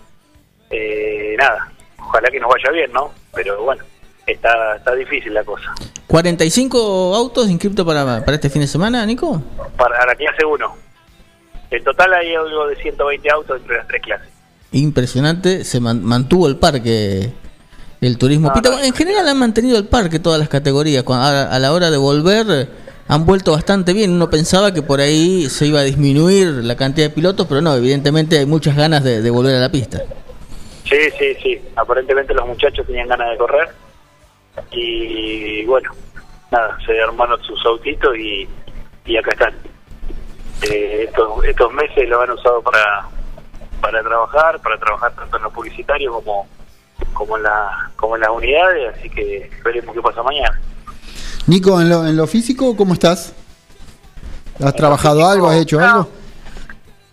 eh, 0.69 1.35
nada, 1.37 1.71
ojalá 1.99 2.29
que 2.29 2.39
nos 2.39 2.49
vaya 2.49 2.71
bien, 2.71 2.91
¿no? 2.91 3.11
Pero 3.33 3.63
bueno, 3.63 3.83
está, 4.25 4.75
está 4.77 4.95
difícil 4.95 5.33
la 5.33 5.43
cosa. 5.43 5.73
¿45 6.07 7.15
autos 7.15 7.49
inscriptos 7.49 7.85
para, 7.85 8.23
para 8.25 8.35
este 8.35 8.49
fin 8.49 8.61
de 8.61 8.67
semana, 8.67 9.05
Nico? 9.05 9.41
Para 9.77 10.05
la 10.05 10.15
clase 10.15 10.45
1. 10.45 10.75
En 11.71 11.83
total 11.83 12.13
hay 12.13 12.33
algo 12.33 12.67
de 12.67 12.75
120 12.77 13.29
autos 13.31 13.61
entre 13.61 13.77
las 13.77 13.87
tres 13.87 14.01
clases. 14.01 14.27
Impresionante, 14.71 15.63
se 15.63 15.79
man- 15.79 16.03
mantuvo 16.03 16.47
el 16.47 16.57
parque, 16.57 17.31
el 18.01 18.17
turismo 18.17 18.51
no. 18.53 18.79
En 18.79 18.93
general 18.93 19.27
han 19.27 19.37
mantenido 19.37 19.77
el 19.77 19.87
parque 19.87 20.19
todas 20.19 20.39
las 20.39 20.49
categorías. 20.49 21.03
A, 21.07 21.53
a 21.55 21.59
la 21.59 21.73
hora 21.73 21.91
de 21.91 21.97
volver 21.97 22.67
han 23.09 23.25
vuelto 23.25 23.53
bastante 23.53 23.91
bien. 23.91 24.11
Uno 24.11 24.29
pensaba 24.29 24.71
que 24.71 24.83
por 24.83 25.01
ahí 25.01 25.49
se 25.49 25.65
iba 25.65 25.79
a 25.79 25.83
disminuir 25.83 26.47
la 26.63 26.77
cantidad 26.77 27.07
de 27.07 27.13
pilotos, 27.13 27.47
pero 27.47 27.59
no, 27.59 27.75
evidentemente 27.75 28.37
hay 28.37 28.45
muchas 28.45 28.77
ganas 28.77 29.03
de, 29.03 29.27
volver 29.31 29.55
a 29.55 29.59
la 29.59 29.71
pista. 29.71 30.03
Sí, 30.87 31.09
sí, 31.17 31.33
sí. 31.41 31.61
Aparentemente 31.75 32.35
los 32.35 32.45
muchachos 32.45 32.85
tenían 32.85 33.07
ganas 33.07 33.31
de 33.31 33.37
correr. 33.37 33.69
Y 34.71 35.65
bueno, 35.65 35.91
nada, 36.51 36.77
se 36.85 37.01
armaron 37.01 37.41
sus 37.41 37.65
autitos 37.65 38.15
y, 38.15 38.47
y 39.05 39.17
acá 39.17 39.31
están. 39.31 39.55
Eh, 40.69 41.05
estos, 41.07 41.43
estos 41.45 41.73
meses 41.73 42.07
lo 42.07 42.21
han 42.21 42.29
usado 42.29 42.61
para, 42.61 43.07
para 43.81 44.03
trabajar, 44.03 44.59
para 44.61 44.77
trabajar 44.77 45.13
tanto 45.13 45.37
en 45.37 45.43
lo 45.43 45.49
publicitario 45.49 46.13
como, 46.13 46.47
como, 47.13 47.37
en 47.37 47.43
la, 47.43 47.89
como 47.95 48.17
en 48.17 48.21
las 48.21 48.29
unidades. 48.29 48.95
Así 48.95 49.09
que 49.09 49.49
veremos 49.63 49.95
qué 49.95 50.01
pasa 50.01 50.21
mañana. 50.21 50.59
Nico, 51.47 51.81
en 51.81 51.89
lo, 51.89 52.05
en 52.07 52.15
lo 52.15 52.27
físico, 52.27 52.75
¿cómo 52.75 52.93
estás? 52.93 53.33
¿Has 54.63 54.75
trabajado 54.75 55.27
algo? 55.27 55.49
¿Has 55.49 55.57
hecho 55.57 55.79
algo? 55.79 56.09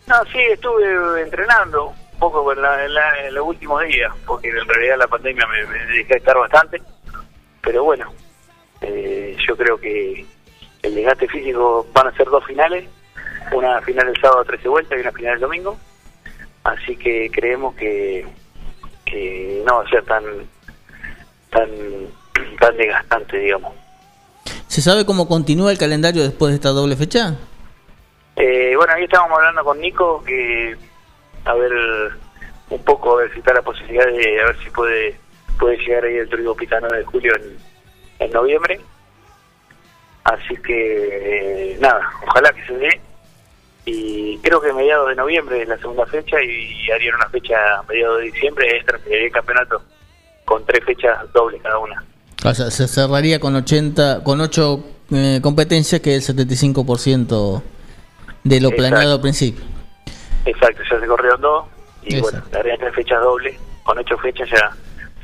No, 0.07 0.15
sí, 0.33 0.39
estuve 0.53 1.23
entrenando 1.23 1.87
un 1.89 2.19
poco 2.19 2.53
en, 2.53 2.61
la- 2.63 3.27
en 3.27 3.35
los 3.35 3.47
últimos 3.47 3.83
días, 3.85 4.13
porque 4.27 4.49
en 4.49 4.67
realidad 4.69 4.99
la 4.99 5.09
pandemia 5.09 5.47
me, 5.47 5.67
me 5.67 6.01
a 6.01 6.17
estar 6.17 6.37
bastante. 6.37 6.83
Pero 7.63 7.85
bueno, 7.85 8.13
eh, 8.83 9.37
yo 9.47 9.57
creo 9.57 9.79
que 9.79 10.25
el 10.83 10.95
desgaste 10.95 11.29
físico 11.29 11.87
van 11.93 12.09
a 12.09 12.13
ser 12.17 12.27
dos 12.29 12.45
finales, 12.45 12.89
una 13.53 13.81
final 13.83 14.09
el 14.09 14.21
sábado 14.21 14.41
a 14.43 14.45
13 14.45 14.69
vueltas 14.69 14.99
y 14.99 15.01
una 15.01 15.13
final 15.13 15.35
el 15.35 15.41
domingo. 15.41 15.77
Así 16.65 16.97
que 16.97 17.31
creemos 17.33 17.75
que, 17.77 18.27
que 19.05 19.63
no 19.67 19.77
va 19.79 19.83
a 19.85 19.89
ser 19.89 20.05
tan, 20.05 20.25
tan, 21.51 21.69
tan 22.61 22.77
desgastante, 22.77 23.39
digamos. 23.39 23.73
¿Se 24.69 24.83
sabe 24.83 25.07
cómo 25.07 25.29
continúa 25.29 25.71
el 25.71 25.79
calendario 25.79 26.23
después 26.23 26.51
de 26.51 26.57
esta 26.57 26.71
doble 26.71 26.97
fecha? 26.97 27.37
Eh, 28.37 28.75
bueno, 28.77 28.93
ahí 28.95 29.05
estábamos 29.05 29.39
hablando 29.39 29.65
con 29.65 29.81
Nico 29.81 30.23
que 30.25 30.77
a 31.45 31.55
ver 31.55 31.73
un 32.69 32.85
poco 32.85 33.15
a 33.15 33.23
ver 33.23 33.33
si 33.33 33.39
está 33.39 33.55
la 33.55 33.63
posibilidad 33.63 34.07
de 34.07 34.41
a 34.41 34.47
ver 34.47 34.59
si 34.63 34.71
puede 34.71 35.19
puede 35.59 35.79
llegar 35.79 36.05
ahí 36.05 36.17
el 36.17 36.29
turismo 36.29 36.55
pitano 36.55 36.89
de 36.89 37.05
julio 37.05 37.35
en, 37.37 37.57
en 38.19 38.31
noviembre. 38.33 38.81
Así 40.25 40.57
que 40.57 41.73
eh, 41.73 41.79
nada, 41.81 42.11
ojalá 42.27 42.53
que 42.53 42.67
se 42.67 42.77
dé. 42.77 43.01
Y 43.85 44.39
creo 44.39 44.61
que 44.61 44.73
mediados 44.73 45.09
de 45.09 45.15
noviembre 45.15 45.63
es 45.63 45.69
la 45.69 45.79
segunda 45.79 46.05
fecha 46.07 46.43
y 46.43 46.91
harían 46.91 47.15
una 47.15 47.29
fecha 47.29 47.79
a 47.79 47.83
mediados 47.85 48.19
de 48.19 48.25
diciembre, 48.25 48.79
es 48.79 48.85
el 49.09 49.31
campeonato 49.31 49.81
con 50.45 50.67
tres 50.67 50.85
fechas 50.85 51.33
dobles 51.33 51.63
cada 51.63 51.79
una. 51.79 52.05
O 52.51 52.55
sea, 52.55 52.71
se 52.71 52.87
cerraría 52.89 53.41
con 53.41 53.55
80, 53.57 54.23
con 54.23 54.41
8 54.41 54.85
competencias, 55.43 56.01
que 56.01 56.17
es 56.17 56.29
el 56.29 56.37
75% 56.37 57.63
de 58.45 58.61
lo 58.61 58.69
Exacto. 58.69 58.77
planeado 58.77 59.15
al 59.15 59.21
principio. 59.21 59.65
Exacto, 60.45 60.83
ya 60.91 61.01
se 61.01 61.07
corrieron 61.07 61.41
dos 61.41 61.65
y 62.05 62.17
Exacto. 62.17 62.39
bueno, 62.41 62.47
darían 62.53 62.79
tres 62.79 62.95
fechas 62.95 63.21
dobles, 63.23 63.57
con 63.83 63.99
ocho 63.99 64.17
fechas 64.19 64.49
ya, 64.51 64.71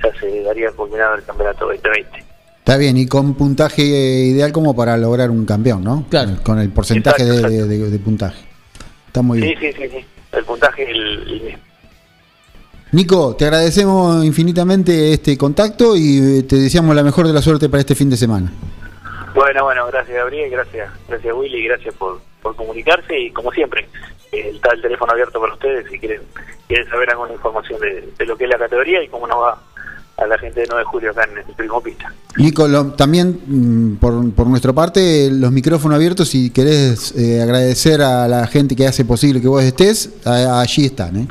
ya 0.02 0.20
se 0.20 0.42
daría 0.42 0.70
culminado 0.72 1.14
el 1.14 1.22
campeonato 1.24 1.66
2020. 1.66 2.24
Está 2.58 2.76
bien, 2.76 2.96
y 2.96 3.06
con 3.06 3.34
puntaje 3.34 3.82
ideal 3.82 4.52
como 4.52 4.74
para 4.74 4.96
lograr 4.96 5.30
un 5.30 5.44
campeón, 5.46 5.82
¿no? 5.84 6.04
Claro. 6.08 6.32
Con 6.42 6.58
el 6.60 6.70
porcentaje 6.70 7.22
Exacto, 7.24 7.48
de, 7.48 7.66
de- 7.66 7.90
de 7.90 7.98
puntaje. 7.98 8.42
Está 9.08 9.22
muy 9.22 9.40
Sí, 9.40 9.46
bien. 9.46 9.58
sí, 9.60 9.72
sí, 9.82 9.88
sí. 9.90 10.04
El 10.32 10.44
puntaje 10.44 10.82
es 10.84 10.88
el, 10.90 10.96
el 11.28 11.40
mismo. 11.42 11.58
Nico, 12.92 13.34
te 13.36 13.46
agradecemos 13.46 14.22
infinitamente 14.24 15.14
este 15.14 15.38
contacto 15.38 15.96
y 15.96 16.18
eh, 16.38 16.42
te 16.42 16.56
deseamos 16.56 16.94
la 16.94 17.02
mejor 17.02 17.26
de 17.26 17.32
la 17.32 17.40
suerte 17.40 17.68
para 17.70 17.80
este 17.80 17.94
fin 17.94 18.10
de 18.10 18.16
semana. 18.18 18.52
Bueno, 19.34 19.64
bueno, 19.64 19.86
gracias 19.86 20.14
Gabriel, 20.14 20.50
gracias, 20.50 20.90
gracias 21.08 21.34
Willy, 21.34 21.64
gracias 21.64 21.94
por, 21.94 22.20
por 22.42 22.54
comunicarse 22.54 23.18
y 23.18 23.30
como 23.30 23.50
siempre, 23.50 23.88
está 24.30 24.74
el 24.74 24.82
teléfono 24.82 25.12
abierto 25.12 25.40
para 25.40 25.54
ustedes 25.54 25.86
si 25.90 25.98
quieren 25.98 26.20
quieren 26.68 26.86
saber 26.90 27.08
alguna 27.10 27.32
información 27.32 27.80
de, 27.80 28.12
de 28.18 28.26
lo 28.26 28.36
que 28.36 28.44
es 28.44 28.50
la 28.50 28.58
categoría 28.58 29.02
y 29.02 29.08
cómo 29.08 29.26
nos 29.26 29.38
va 29.38 29.58
a 30.18 30.26
la 30.26 30.36
gente 30.38 30.60
de 30.60 30.66
9 30.68 30.80
de 30.80 30.84
julio 30.84 31.10
acá 31.12 31.24
en 31.30 31.38
el 31.38 31.44
Primo 31.56 31.80
Pista. 31.80 32.12
Nico, 32.36 32.68
lo- 32.68 32.92
también 32.92 33.40
mm, 33.46 33.96
por, 33.96 34.32
por 34.34 34.46
nuestra 34.46 34.74
parte, 34.74 35.30
los 35.30 35.50
micrófonos 35.50 35.96
abiertos, 35.96 36.28
si 36.28 36.50
querés 36.50 37.12
eh, 37.16 37.40
agradecer 37.42 38.02
a 38.02 38.28
la 38.28 38.46
gente 38.46 38.76
que 38.76 38.86
hace 38.86 39.04
posible 39.06 39.40
que 39.40 39.48
vos 39.48 39.62
estés, 39.62 40.10
a- 40.26 40.60
allí 40.60 40.84
están. 40.84 41.16
¿eh? 41.16 41.28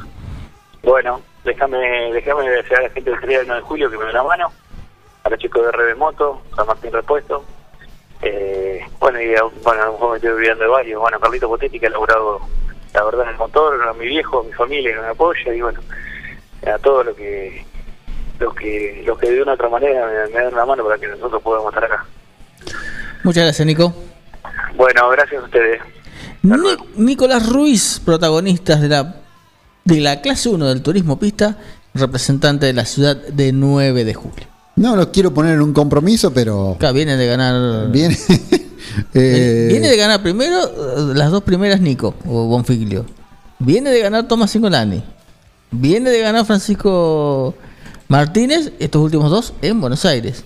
Bueno, 0.83 1.21
déjame 1.43 2.13
déjame 2.13 2.41
agradecer 2.41 2.77
a 2.77 2.81
la 2.83 2.89
gente 2.89 3.09
del 3.09 3.19
3 3.19 3.37
del 3.39 3.47
9 3.47 3.61
de 3.61 3.67
julio 3.67 3.91
que 3.91 3.97
me 3.97 4.03
dio 4.05 4.13
la 4.13 4.23
mano, 4.23 4.51
a 5.23 5.29
los 5.29 5.39
chicos 5.39 5.63
de 5.63 5.71
RB 5.71 5.97
Moto, 5.97 6.41
San 6.55 6.67
Martín 6.67 6.91
Repuesto, 6.91 7.43
eh, 8.21 8.85
bueno, 8.99 9.21
y 9.21 9.35
a, 9.35 9.43
bueno, 9.63 9.81
a 9.81 9.85
lo 9.85 9.91
mejor 9.93 10.11
me 10.11 10.15
estoy 10.17 10.31
olvidando 10.31 10.63
de 10.63 10.69
varios, 10.69 11.01
bueno, 11.01 11.19
Carlito 11.19 11.47
Potetti 11.47 11.79
que 11.79 11.87
ha 11.87 11.91
logrado 11.91 12.39
la 12.93 13.03
verdad 13.03 13.23
en 13.23 13.29
el 13.29 13.37
motor, 13.37 13.87
a 13.87 13.93
mi 13.93 14.05
viejo, 14.05 14.41
a 14.41 14.43
mi 14.43 14.53
familia 14.53 14.93
que 14.93 15.01
me 15.01 15.07
apoya 15.07 15.53
y 15.53 15.61
bueno, 15.61 15.79
a 16.65 16.77
todos 16.79 17.05
los 17.05 17.15
que 17.15 17.65
los 18.39 18.53
que 18.55 19.03
los 19.05 19.17
que 19.19 19.31
de 19.31 19.41
una 19.41 19.51
u 19.51 19.55
otra 19.55 19.69
manera 19.69 20.07
me, 20.07 20.33
me 20.33 20.43
dan 20.43 20.55
la 20.55 20.65
mano 20.65 20.83
para 20.83 20.97
que 20.97 21.07
nosotros 21.07 21.41
podamos 21.41 21.73
estar 21.73 21.85
acá. 21.85 22.05
Muchas 23.23 23.43
gracias, 23.43 23.65
Nico. 23.65 23.93
Bueno, 24.75 25.09
gracias 25.09 25.41
a 25.41 25.45
ustedes. 25.45 25.81
Ni-. 26.41 26.55
Nicolás 26.95 27.47
Ruiz, 27.47 28.01
protagonistas 28.03 28.81
de 28.81 28.89
la, 28.89 29.20
de 29.95 30.01
la 30.01 30.21
clase 30.21 30.49
1 30.49 30.67
del 30.67 30.81
turismo 30.81 31.19
pista, 31.19 31.57
representante 31.93 32.65
de 32.65 32.73
la 32.73 32.85
ciudad 32.85 33.15
de 33.15 33.51
9 33.51 34.03
de 34.05 34.13
julio. 34.13 34.47
No 34.75 34.95
los 34.95 35.07
quiero 35.07 35.33
poner 35.33 35.55
en 35.55 35.61
un 35.61 35.73
compromiso, 35.73 36.31
pero 36.33 36.71
Acá 36.71 36.91
viene 36.91 37.17
de 37.17 37.27
ganar. 37.27 37.91
viene. 37.91 38.17
eh, 39.13 39.67
Viene 39.69 39.89
de 39.89 39.97
ganar 39.97 40.23
primero 40.23 40.63
eh, 40.63 41.13
las 41.15 41.31
dos 41.31 41.43
primeras 41.43 41.81
Nico 41.81 42.15
o 42.25 42.45
Bonfiglio. 42.45 43.05
Viene 43.59 43.91
de 43.91 43.99
ganar 43.99 44.27
Tomás 44.27 44.51
Singolani. 44.51 45.03
Viene 45.71 46.09
de 46.09 46.19
ganar 46.19 46.45
Francisco 46.45 47.53
Martínez, 48.07 48.71
estos 48.79 49.01
últimos 49.01 49.29
dos 49.29 49.53
en 49.61 49.79
Buenos 49.79 50.03
Aires. 50.05 50.43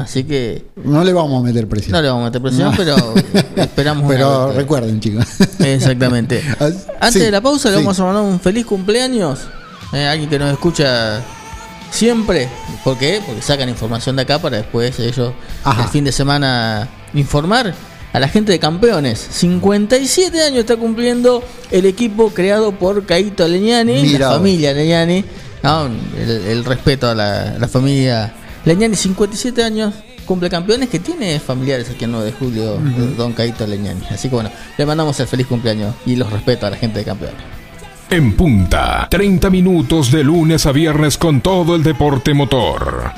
Así 0.00 0.24
que 0.24 0.64
no 0.84 1.02
le 1.04 1.12
vamos 1.12 1.40
a 1.42 1.46
meter 1.46 1.66
presión. 1.68 1.92
no 1.92 2.02
le 2.02 2.08
vamos 2.08 2.22
a 2.22 2.26
meter 2.26 2.42
presión, 2.42 2.70
No. 2.70 2.76
pero 2.76 3.14
esperamos 3.56 4.04
Pero 4.08 4.52
recuerden, 4.52 5.00
chicos. 5.00 5.24
Exactamente. 5.58 6.42
Antes 7.00 7.12
sí, 7.12 7.18
de 7.20 7.30
la 7.30 7.40
pausa 7.40 7.70
le 7.70 7.76
vamos 7.76 7.98
a 8.00 8.04
mandar 8.04 8.22
un 8.22 8.40
feliz 8.40 8.66
cumpleaños 8.66 9.40
eh, 9.92 10.06
alguien 10.06 10.28
que 10.28 10.38
nos 10.38 10.50
escucha 10.52 11.22
siempre. 11.90 12.48
¿Por 12.84 12.98
qué? 12.98 13.20
Porque 13.24 13.42
sacan 13.42 13.68
información 13.68 14.16
de 14.16 14.22
acá 14.22 14.38
para 14.38 14.58
después 14.58 14.98
ellos 15.00 15.32
Ajá. 15.64 15.84
el 15.84 15.88
fin 15.88 16.04
de 16.04 16.12
semana 16.12 16.88
informar 17.14 17.72
a 18.12 18.20
la 18.20 18.28
gente 18.28 18.52
de 18.52 18.58
campeones. 18.58 19.18
57 19.30 20.42
años 20.42 20.58
está 20.60 20.76
cumpliendo 20.76 21.42
el 21.70 21.86
equipo 21.86 22.30
creado 22.30 22.72
por 22.72 23.04
Caito 23.06 23.46
Leñani, 23.48 24.02
Mira 24.02 24.28
la 24.30 24.34
familia 24.36 24.72
Leñani. 24.72 25.24
¿no? 25.62 25.86
El, 26.18 26.30
el 26.30 26.64
respeto 26.64 27.08
a 27.08 27.14
la, 27.14 27.42
a 27.54 27.58
la 27.58 27.68
familia 27.68 28.32
Leñani, 28.68 28.96
57 28.96 29.64
años. 29.64 29.94
Cumple 30.26 30.50
campeones 30.50 30.90
que 30.90 30.98
tiene 30.98 31.40
familiares 31.40 31.88
aquí 31.88 32.04
en 32.04 32.12
9 32.12 32.26
de 32.26 32.32
julio, 32.32 32.78
don 33.16 33.32
Caito 33.32 33.66
Leñani. 33.66 34.02
Así 34.10 34.28
que 34.28 34.34
bueno, 34.34 34.50
le 34.76 34.84
mandamos 34.84 35.18
el 35.20 35.26
feliz 35.26 35.46
cumpleaños 35.46 35.94
y 36.04 36.16
los 36.16 36.30
respeto 36.30 36.66
a 36.66 36.70
la 36.70 36.76
gente 36.76 36.98
de 36.98 37.06
campeones. 37.06 37.40
En 38.10 38.36
punta, 38.36 39.08
30 39.10 39.48
minutos 39.48 40.12
de 40.12 40.22
lunes 40.22 40.66
a 40.66 40.72
viernes 40.72 41.16
con 41.16 41.40
todo 41.40 41.74
el 41.74 41.82
deporte 41.82 42.34
motor. 42.34 43.10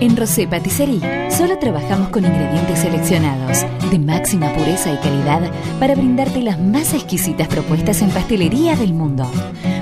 En 0.00 0.16
Rosé 0.16 0.48
Patisserie 0.48 1.30
solo 1.30 1.58
trabajamos 1.58 2.08
con 2.08 2.24
ingredientes 2.24 2.80
seleccionados 2.80 3.64
de 3.90 3.98
máxima 4.00 4.52
pureza 4.52 4.92
y 4.92 4.96
calidad 4.96 5.48
para 5.78 5.94
brindarte 5.94 6.42
las 6.42 6.58
más 6.58 6.92
exquisitas 6.94 7.46
propuestas 7.46 8.02
en 8.02 8.10
pastelería 8.10 8.74
del 8.74 8.94
mundo. 8.94 9.30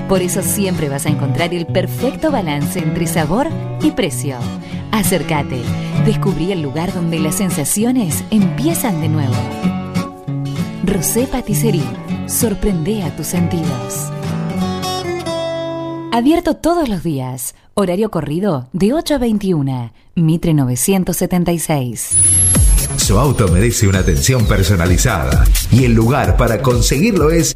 Por 0.07 0.21
eso 0.21 0.41
siempre 0.41 0.87
vas 0.87 1.05
a 1.05 1.09
encontrar 1.09 1.53
el 1.53 1.65
perfecto 1.65 2.31
balance 2.31 2.79
entre 2.79 3.07
sabor 3.07 3.49
y 3.81 3.91
precio. 3.91 4.37
Acércate, 4.91 5.61
descubrí 6.05 6.53
el 6.53 6.61
lugar 6.61 6.93
donde 6.93 7.19
las 7.19 7.35
sensaciones 7.35 8.23
empiezan 8.31 9.01
de 9.01 9.09
nuevo. 9.09 9.35
Rosé 10.85 11.27
Patisserie, 11.27 11.83
sorprende 12.27 13.03
a 13.03 13.13
tus 13.17 13.27
sentidos. 13.27 14.11
Abierto 16.13 16.55
todos 16.55 16.87
los 16.87 17.03
días. 17.03 17.53
Horario 17.73 18.09
corrido 18.09 18.69
de 18.71 18.93
8 18.93 19.15
a 19.15 19.17
21. 19.17 19.91
Mitre 20.15 20.53
976. 20.53 22.11
Su 22.95 23.19
auto 23.19 23.47
merece 23.49 23.87
una 23.87 23.99
atención 23.99 24.45
personalizada 24.47 25.45
y 25.71 25.85
el 25.85 25.93
lugar 25.93 26.37
para 26.37 26.61
conseguirlo 26.61 27.29
es 27.29 27.55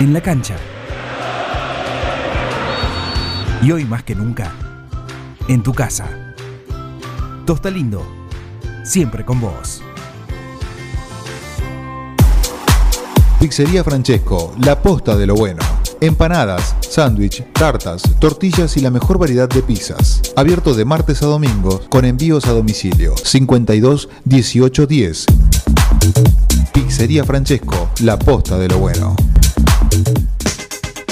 En 0.00 0.12
la 0.12 0.20
cancha. 0.20 0.56
Y 3.62 3.70
hoy 3.70 3.84
más 3.84 4.02
que 4.02 4.16
nunca, 4.16 4.50
en 5.46 5.62
tu 5.62 5.72
casa. 5.72 6.08
Tosta 7.46 7.70
Lindo, 7.70 8.04
siempre 8.82 9.24
con 9.24 9.40
vos. 9.40 9.82
Pizzería 13.38 13.84
Francesco, 13.84 14.52
la 14.58 14.82
posta 14.82 15.16
de 15.16 15.28
lo 15.28 15.36
bueno. 15.36 15.62
Empanadas, 16.00 16.74
sándwich, 16.80 17.44
tartas, 17.52 18.02
tortillas 18.18 18.76
y 18.76 18.80
la 18.80 18.90
mejor 18.90 19.18
variedad 19.18 19.48
de 19.48 19.62
pizzas. 19.62 20.22
Abierto 20.34 20.74
de 20.74 20.84
martes 20.84 21.22
a 21.22 21.26
domingo 21.26 21.80
con 21.88 22.04
envíos 22.04 22.46
a 22.46 22.52
domicilio. 22.52 23.14
52 23.16 24.08
18 24.24 24.86
10. 24.88 25.26
Pizzería 26.72 27.24
Francesco, 27.24 27.90
la 28.00 28.18
posta 28.18 28.58
de 28.58 28.68
lo 28.68 28.78
bueno. 28.78 29.14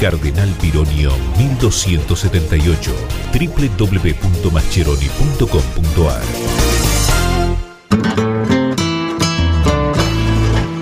Cardenal 0.00 0.48
Pironio 0.58 1.12
1278 1.36 2.92
www.mascheroni.com.ar 3.34 6.22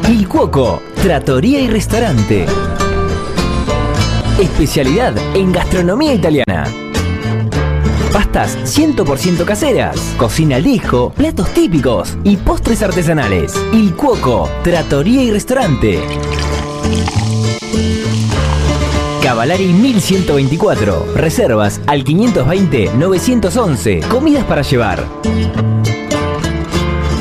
Il 0.09 0.29
Cuoco, 0.29 0.81
Trattoria 1.03 1.59
y 1.59 1.67
Restaurante. 1.67 2.47
Especialidad 4.41 5.17
en 5.35 5.51
gastronomía 5.51 6.15
italiana. 6.15 6.73
Pastas 8.13 8.57
100% 8.79 9.45
caseras, 9.45 10.15
cocina 10.17 10.55
al 10.57 10.65
platos 11.17 11.53
típicos 11.55 12.17
y 12.23 12.37
postres 12.37 12.85
artesanales. 12.85 13.53
Il 13.73 13.95
Cuoco, 13.95 14.49
Trattoria 14.63 15.25
y 15.25 15.33
Restaurante. 15.33 15.99
Cavalari 19.29 19.75
1124. 19.75 21.13
Reservas 21.15 21.83
al 21.87 22.03
520-911. 22.03 24.09
Comidas 24.09 24.45
para 24.45 24.63
llevar. 24.63 25.05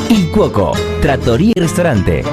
Il 0.08 0.30
Cuoco, 0.30 0.72
Trattoria 1.02 1.52
y 1.54 1.60
Restaurante. 1.60 2.24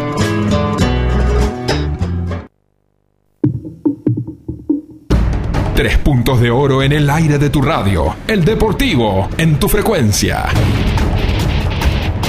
Tres 5.75 5.97
puntos 5.97 6.39
de 6.39 6.51
oro 6.51 6.81
en 6.81 6.93
el 6.93 7.09
aire 7.09 7.37
de 7.37 7.49
tu 7.49 7.61
radio. 7.61 8.15
El 8.29 8.45
deportivo 8.45 9.27
en 9.37 9.59
tu 9.59 9.67
frecuencia. 9.67 10.45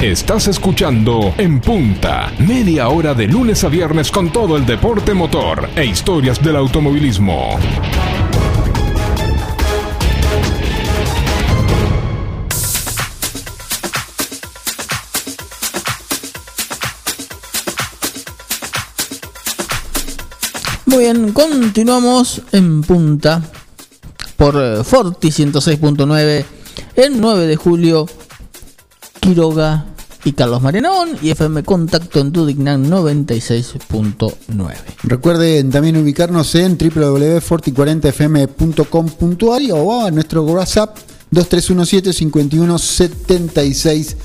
Estás 0.01 0.47
escuchando 0.47 1.33
En 1.39 1.59
Punta, 1.59 2.31
media 2.37 2.87
hora 2.87 3.15
de 3.15 3.27
lunes 3.27 3.63
a 3.63 3.67
viernes 3.67 4.11
con 4.11 4.31
todo 4.31 4.55
el 4.55 4.63
deporte 4.63 5.15
motor 5.15 5.67
e 5.75 5.85
historias 5.85 6.39
del 6.43 6.55
automovilismo. 6.55 7.57
Muy 20.85 21.05
bien, 21.05 21.33
continuamos 21.33 22.43
en 22.51 22.83
punta 22.83 23.41
por 24.35 24.83
Forti 24.83 25.29
106.9 25.29 26.45
el 26.95 27.19
9 27.19 27.47
de 27.47 27.55
julio. 27.55 28.05
Quiroga 29.19 29.85
y 30.23 30.33
Carlos 30.33 30.61
Marenón 30.61 31.17
y 31.21 31.29
FM 31.29 31.63
Contacto 31.63 32.19
en 32.19 32.31
Dudignan 32.31 32.89
96.9. 32.89 34.73
Recuerden 35.03 35.69
también 35.69 35.97
ubicarnos 35.97 36.55
en 36.55 36.77
www.forti40fm.com.ar 36.77 39.61
o 39.73 40.05
a 40.05 40.11
nuestro 40.11 40.43
WhatsApp 40.43 40.97
2317 41.31 42.13
51 42.13 42.77
76 42.77 44.15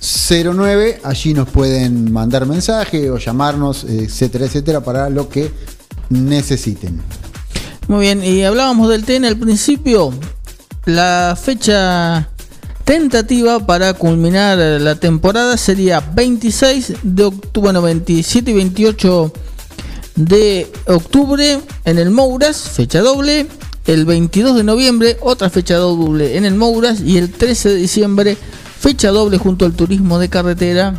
09. 0.00 1.00
Allí 1.04 1.34
nos 1.34 1.48
pueden 1.48 2.12
mandar 2.12 2.46
mensaje 2.46 3.10
o 3.10 3.18
llamarnos, 3.18 3.84
etcétera, 3.84 4.46
etcétera, 4.46 4.80
para 4.80 5.10
lo 5.10 5.28
que 5.28 5.50
necesiten. 6.10 7.00
Muy 7.88 8.00
bien, 8.00 8.24
y 8.24 8.42
hablábamos 8.42 8.88
del 8.88 9.04
TN 9.04 9.24
al 9.24 9.36
principio. 9.36 10.12
La 10.84 11.38
fecha 11.40 12.28
tentativa 12.88 13.60
para 13.66 13.92
culminar 13.92 14.56
la 14.56 14.94
temporada 14.94 15.58
sería 15.58 16.00
26 16.00 16.94
de 17.02 17.24
octubre, 17.24 17.60
bueno, 17.60 17.82
27 17.82 18.50
y 18.50 18.54
28 18.54 19.32
de 20.16 20.72
octubre 20.86 21.60
en 21.84 21.98
el 21.98 22.10
Mouras, 22.10 22.56
fecha 22.56 23.00
doble. 23.00 23.46
El 23.86 24.06
22 24.06 24.56
de 24.56 24.64
noviembre, 24.64 25.18
otra 25.20 25.50
fecha 25.50 25.76
doble 25.76 26.38
en 26.38 26.46
el 26.46 26.54
Mouras. 26.54 27.02
Y 27.02 27.18
el 27.18 27.30
13 27.30 27.68
de 27.68 27.74
diciembre, 27.74 28.38
fecha 28.80 29.10
doble 29.10 29.36
junto 29.36 29.66
al 29.66 29.74
turismo 29.74 30.18
de 30.18 30.30
carretera. 30.30 30.94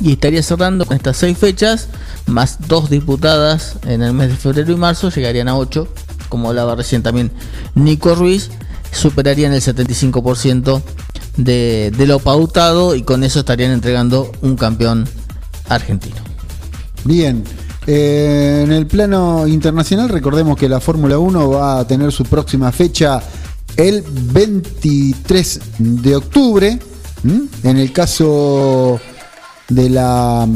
Y 0.00 0.14
estaría 0.14 0.42
cerrando 0.42 0.84
con 0.84 0.96
estas 0.96 1.16
seis 1.16 1.38
fechas, 1.38 1.90
más 2.26 2.66
dos 2.66 2.90
disputadas 2.90 3.76
en 3.86 4.02
el 4.02 4.14
mes 4.14 4.30
de 4.30 4.36
febrero 4.36 4.72
y 4.72 4.76
marzo, 4.76 5.10
llegarían 5.10 5.46
a 5.46 5.56
8. 5.56 5.86
Como 6.28 6.48
hablaba 6.48 6.74
recién 6.74 7.04
también 7.04 7.30
Nico 7.76 8.16
Ruiz, 8.16 8.50
superarían 8.90 9.52
el 9.52 9.60
75% 9.60 10.82
de, 11.36 11.92
lo 12.06 12.18
pautado 12.18 12.94
y 12.94 13.02
con 13.02 13.24
eso 13.24 13.40
estarían 13.40 13.72
entregando 13.72 14.30
un 14.42 14.56
campeón 14.56 15.08
argentino. 15.68 16.16
Bien, 17.04 17.44
eh, 17.86 18.62
en 18.64 18.72
el 18.72 18.86
plano 18.86 19.46
internacional 19.46 20.08
recordemos 20.08 20.56
que 20.56 20.68
la 20.68 20.80
Fórmula 20.80 21.18
1 21.18 21.50
va 21.50 21.80
a 21.80 21.86
tener 21.86 22.12
su 22.12 22.24
próxima 22.24 22.72
fecha 22.72 23.22
el 23.76 24.04
23 24.08 25.60
de 25.78 26.16
octubre. 26.16 26.78
En 27.62 27.76
el 27.76 27.92
caso 27.92 29.00
de 29.68 29.90
la... 29.90 30.46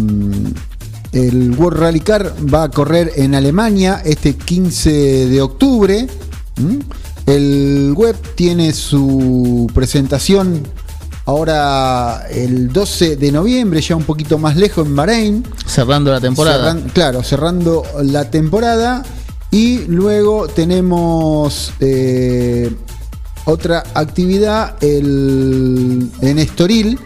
El 1.13 1.53
World 1.53 1.79
Rally 1.79 2.01
Car 2.01 2.35
va 2.53 2.65
a 2.65 2.71
correr 2.71 3.13
en 3.15 3.37
Alemania 3.37 4.03
este 4.05 4.35
15 4.35 5.27
de 5.27 5.41
octubre. 5.41 6.09
El 7.27 7.95
web 7.97 8.17
tiene 8.35 8.73
su 8.73 9.71
presentación 9.75 10.63
ahora 11.27 12.27
el 12.31 12.73
12 12.73 13.17
de 13.17 13.33
noviembre, 13.33 13.81
ya 13.81 13.97
un 13.97 14.05
poquito 14.05 14.39
más 14.39 14.57
lejos 14.57 14.87
en 14.87 14.97
Bahrein. 14.97 15.45
Cerrando 15.67 16.13
la 16.13 16.21
temporada. 16.21 16.73
Cerran, 16.73 16.91
claro, 16.91 17.23
cerrando 17.23 17.83
la 18.03 18.31
temporada. 18.31 19.03
Y 19.51 19.85
luego 19.87 20.49
tenemos 20.49 21.73
eh, 21.81 22.71
otra 23.45 23.85
actividad 23.95 24.77
el, 24.83 26.11
en 26.21 26.39
Estoril. 26.39 26.99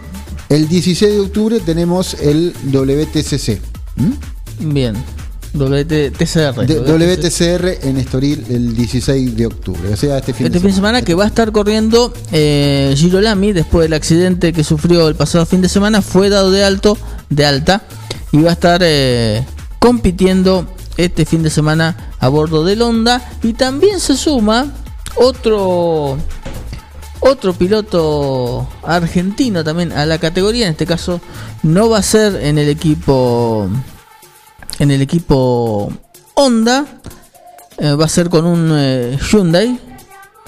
El 0.49 0.67
16 0.67 1.13
de 1.13 1.21
octubre 1.21 1.61
tenemos 1.61 2.15
el 2.15 2.55
WTCC. 2.73 3.61
¿Mm? 3.97 4.73
Bien. 4.73 5.18
WTCR. 5.55 6.67
WTCR 6.67 7.87
en 7.89 7.97
Estoril 7.97 8.45
el 8.51 8.75
16 8.75 9.37
de 9.37 9.47
octubre. 9.47 9.93
O 9.93 9.97
sea, 9.97 10.19
este 10.19 10.33
fin, 10.33 10.47
este 10.47 10.59
de, 10.59 10.61
fin 10.61 10.71
de 10.71 10.75
semana 10.77 11.03
que 11.03 11.15
va 11.15 11.25
a 11.25 11.27
estar 11.27 11.53
corriendo 11.53 12.13
eh, 12.33 12.95
Girolami 12.97 13.53
después 13.53 13.85
del 13.85 13.95
accidente 13.95 14.53
que 14.53 14.65
sufrió 14.65 15.09
el 15.09 15.15
pasado 15.15 15.47
fin 15.47 15.61
de 15.61 15.69
semana. 15.69 16.03
Fue 16.03 16.29
dado 16.29 16.51
de 16.51 16.65
alto, 16.65 16.99
de 17.31 17.47
alta, 17.47 17.83
y 18.33 18.43
va 18.43 18.51
a 18.51 18.53
estar 18.53 18.81
eh, 18.85 19.45
compitiendo 19.79 20.67
este 20.97 21.25
fin 21.25 21.43
de 21.43 21.51
semana 21.51 22.13
a 22.19 22.29
bordo 22.29 22.65
del 22.65 22.83
Honda. 22.83 23.23
Y 23.43 23.55
también 23.55 24.01
se 24.01 24.17
suma 24.17 24.73
otro 25.17 26.19
otro 27.21 27.53
piloto 27.53 28.69
argentino 28.83 29.65
también 29.65 29.93
a 29.93 30.07
la 30.07 30.19
categoría. 30.19 30.67
En 30.67 30.73
este 30.73 30.87
caso 30.87 31.21
no 31.63 31.89
va 31.89 31.99
a 31.99 32.03
ser 32.03 32.37
en 32.37 32.59
el 32.59 32.69
equipo 32.69 33.69
en 34.79 34.91
el 34.91 35.03
equipo 35.03 35.93
Honda. 36.35 36.87
Eh, 37.79 37.93
va 37.93 38.07
a 38.07 38.09
ser 38.09 38.29
con 38.29 38.45
un 38.45 38.73
eh, 38.77 39.19
Hyundai. 39.31 39.79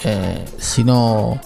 Eh, 0.03 0.45
si 0.59 0.83
no 0.85 1.41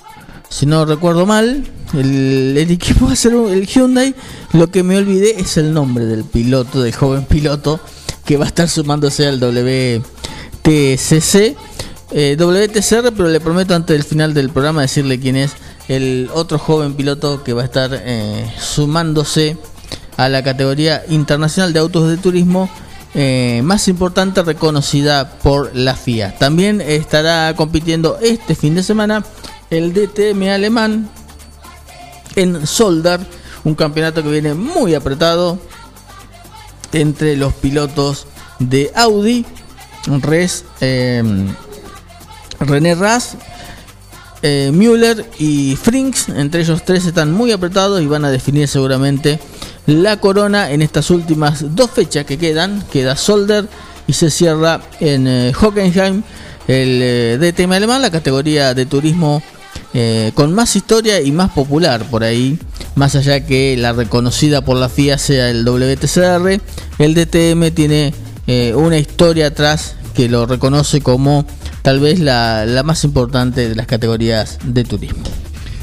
si 0.49 0.66
no 0.66 0.85
recuerdo 0.85 1.27
mal, 1.27 1.64
el, 1.94 2.57
equipo 2.70 3.07
va 3.07 3.12
a 3.12 3.16
ser 3.16 3.35
un, 3.35 3.53
el 3.53 3.66
Hyundai. 3.66 4.14
Lo 4.53 4.70
que 4.70 4.83
me 4.83 4.97
olvidé 4.97 5.40
es 5.40 5.57
el 5.57 5.73
nombre 5.73 6.05
del 6.07 6.25
piloto, 6.25 6.81
del 6.83 6.94
joven 6.94 7.25
piloto 7.25 7.81
que 8.25 8.37
va 8.37 8.44
a 8.44 8.49
estar 8.49 8.68
sumándose 8.68 9.27
al 9.27 9.40
WTCC. 9.40 10.05
WTCR, 12.14 13.12
pero 13.16 13.29
le 13.29 13.40
prometo 13.40 13.75
antes 13.75 13.97
del 13.97 14.05
final 14.05 14.35
del 14.35 14.51
programa 14.51 14.83
decirle 14.83 15.18
quién 15.18 15.35
es 15.35 15.51
el 15.88 16.31
otro 16.33 16.61
joven 16.61 16.94
piloto 16.94 17.42
que 17.42 17.53
va 17.53 17.62
a 17.62 17.64
estar 17.64 18.01
sumándose 18.57 19.57
a 20.16 20.29
la 20.29 20.42
categoría 20.42 21.03
internacional 21.09 21.72
de 21.72 21.79
autos 21.81 22.09
de 22.09 22.16
turismo 22.16 22.70
eh, 23.14 23.61
más 23.64 23.87
importante 23.88 24.42
reconocida 24.42 25.38
por 25.38 25.74
la 25.74 25.94
FIA. 25.94 26.37
También 26.37 26.81
estará 26.81 27.55
compitiendo 27.55 28.18
este 28.20 28.55
fin 28.55 28.74
de 28.74 28.83
semana 28.83 29.24
el 29.70 29.92
DTM 29.92 30.48
alemán 30.50 31.09
en 32.37 32.66
Soldar, 32.66 33.20
un 33.62 33.74
campeonato 33.74 34.22
que 34.22 34.31
viene 34.31 34.55
muy 34.55 34.94
apretado 34.94 35.59
entre 36.92 37.37
los 37.37 37.55
pilotos 37.55 38.27
de 38.59 38.90
Audi, 38.94 39.44
Res, 40.07 40.64
eh, 40.81 41.22
René 42.61 42.94
Ras, 42.94 43.37
eh, 44.42 44.70
Müller 44.72 45.24
y 45.38 45.77
Frinks. 45.77 46.29
Entre 46.29 46.62
ellos 46.62 46.85
tres 46.85 47.07
están 47.07 47.33
muy 47.33 47.53
apretados 47.53 48.03
y 48.03 48.07
van 48.07 48.24
a 48.24 48.31
definir 48.31 48.68
seguramente 48.68 49.38
la 49.87 50.18
corona 50.18 50.70
en 50.70 50.83
estas 50.83 51.11
últimas 51.11 51.75
dos 51.75 51.90
fechas 51.90 52.25
que 52.25 52.38
quedan. 52.38 52.83
Queda 52.90 53.16
Solder 53.16 53.68
y 54.07 54.12
se 54.12 54.31
cierra 54.31 54.81
en 55.01 55.27
eh, 55.27 55.53
Hockenheim 55.53 56.23
el 56.66 57.01
eh, 57.03 57.38
DTM 57.38 57.73
alemán, 57.73 58.03
la 58.03 58.11
categoría 58.11 58.75
de 58.75 58.87
turismo 58.87 59.42
eh, 59.92 60.33
con 60.35 60.55
más 60.55 60.75
historia 60.77 61.20
y 61.20 61.31
más 61.31 61.51
popular 61.51 62.05
por 62.11 62.25
ahí, 62.25 62.59
más 62.94 63.14
allá 63.14 63.44
que 63.44 63.77
la 63.77 63.92
reconocida 63.92 64.64
por 64.64 64.77
la 64.77 64.88
FIA 64.88 65.18
sea 65.18 65.51
el 65.51 65.64
WTCR, 65.64 66.61
el 66.99 67.14
DTM 67.14 67.70
tiene 67.73 68.14
una 68.75 68.99
historia 68.99 69.47
atrás 69.47 69.94
que 70.14 70.29
lo 70.29 70.44
reconoce 70.44 71.01
como 71.01 71.47
tal 71.83 72.01
vez 72.01 72.20
la, 72.20 72.66
la 72.66 72.83
más 72.83 73.05
importante 73.05 73.68
de 73.68 73.75
las 73.75 73.87
categorías 73.87 74.59
de 74.64 74.85
turismo. 74.85 75.23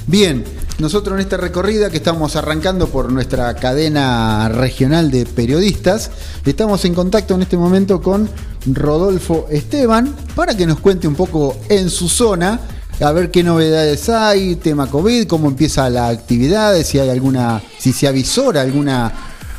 Bien, 0.07 0.43
nosotros 0.81 1.13
en 1.13 1.21
esta 1.21 1.37
recorrida 1.37 1.91
que 1.91 1.97
estamos 1.97 2.35
arrancando 2.35 2.87
por 2.87 3.11
nuestra 3.11 3.53
cadena 3.53 4.49
regional 4.49 5.11
de 5.11 5.27
periodistas, 5.27 6.09
estamos 6.43 6.83
en 6.85 6.95
contacto 6.95 7.35
en 7.35 7.43
este 7.43 7.55
momento 7.55 8.01
con 8.01 8.27
Rodolfo 8.65 9.45
Esteban 9.51 10.15
para 10.35 10.57
que 10.57 10.65
nos 10.65 10.79
cuente 10.79 11.07
un 11.07 11.13
poco 11.13 11.55
en 11.69 11.91
su 11.91 12.09
zona, 12.09 12.59
a 12.99 13.11
ver 13.11 13.29
qué 13.29 13.43
novedades 13.43 14.09
hay, 14.09 14.55
tema 14.55 14.89
COVID, 14.89 15.27
cómo 15.27 15.47
empieza 15.47 15.87
la 15.89 16.07
actividad, 16.07 16.75
si 16.81 16.97
hay 16.97 17.09
alguna, 17.09 17.61
si 17.77 17.93
se 17.93 18.07
avisora 18.07 18.61
alguna 18.61 19.13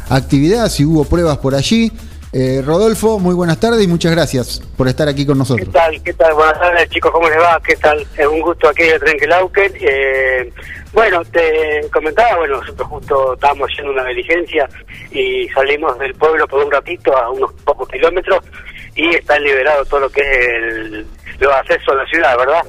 actividad, 0.09 0.69
si 0.69 0.85
hubo 0.85 1.05
pruebas 1.05 1.39
por 1.39 1.55
allí. 1.55 1.93
Eh, 2.35 2.63
Rodolfo, 2.65 3.19
muy 3.19 3.35
buenas 3.35 3.61
tardes 3.61 3.85
y 3.85 3.87
muchas 3.87 4.13
gracias 4.13 4.61
por 4.79 4.89
estar 4.89 5.07
aquí 5.07 5.27
con 5.27 5.37
nosotros. 5.37 5.69
¿Qué 5.69 5.73
tal? 5.73 6.03
¿Qué 6.03 6.15
tal? 6.15 6.33
Buenas 6.33 6.59
tardes, 6.59 6.89
chicos. 6.89 7.11
¿Cómo 7.11 7.29
les 7.29 7.39
va? 7.39 7.61
¿Qué 7.63 7.77
tal? 7.77 8.07
Es 8.17 8.27
un 8.27 8.41
gusto 8.41 8.71
aquí 8.71 8.85
de 8.85 8.99
Trenquelauquen. 8.99 9.73
Eh, 9.79 10.51
bueno, 10.95 11.23
te 11.27 11.87
comentaba, 11.93 12.39
bueno, 12.39 12.59
nosotros 12.59 12.89
justo 12.89 13.35
estábamos 13.35 13.71
a 13.79 13.83
una 13.91 14.05
diligencia 14.07 14.67
y 15.11 15.47
salimos 15.51 15.99
del 15.99 16.15
pueblo 16.15 16.49
por 16.49 16.65
un 16.65 16.73
ratito 16.73 17.15
a 17.15 17.31
unos 17.31 17.53
pocos 17.65 17.87
kilómetros 17.89 18.43
y 18.95 19.15
está 19.15 19.39
liberado 19.39 19.85
todo 19.85 20.01
lo 20.01 20.11
que 20.11 20.23
es 20.23 20.49
el, 20.49 21.07
los 21.39 21.53
accesos 21.53 21.89
a 21.89 21.97
la 21.97 22.07
ciudad, 22.07 22.39
¿verdad? 22.39 22.63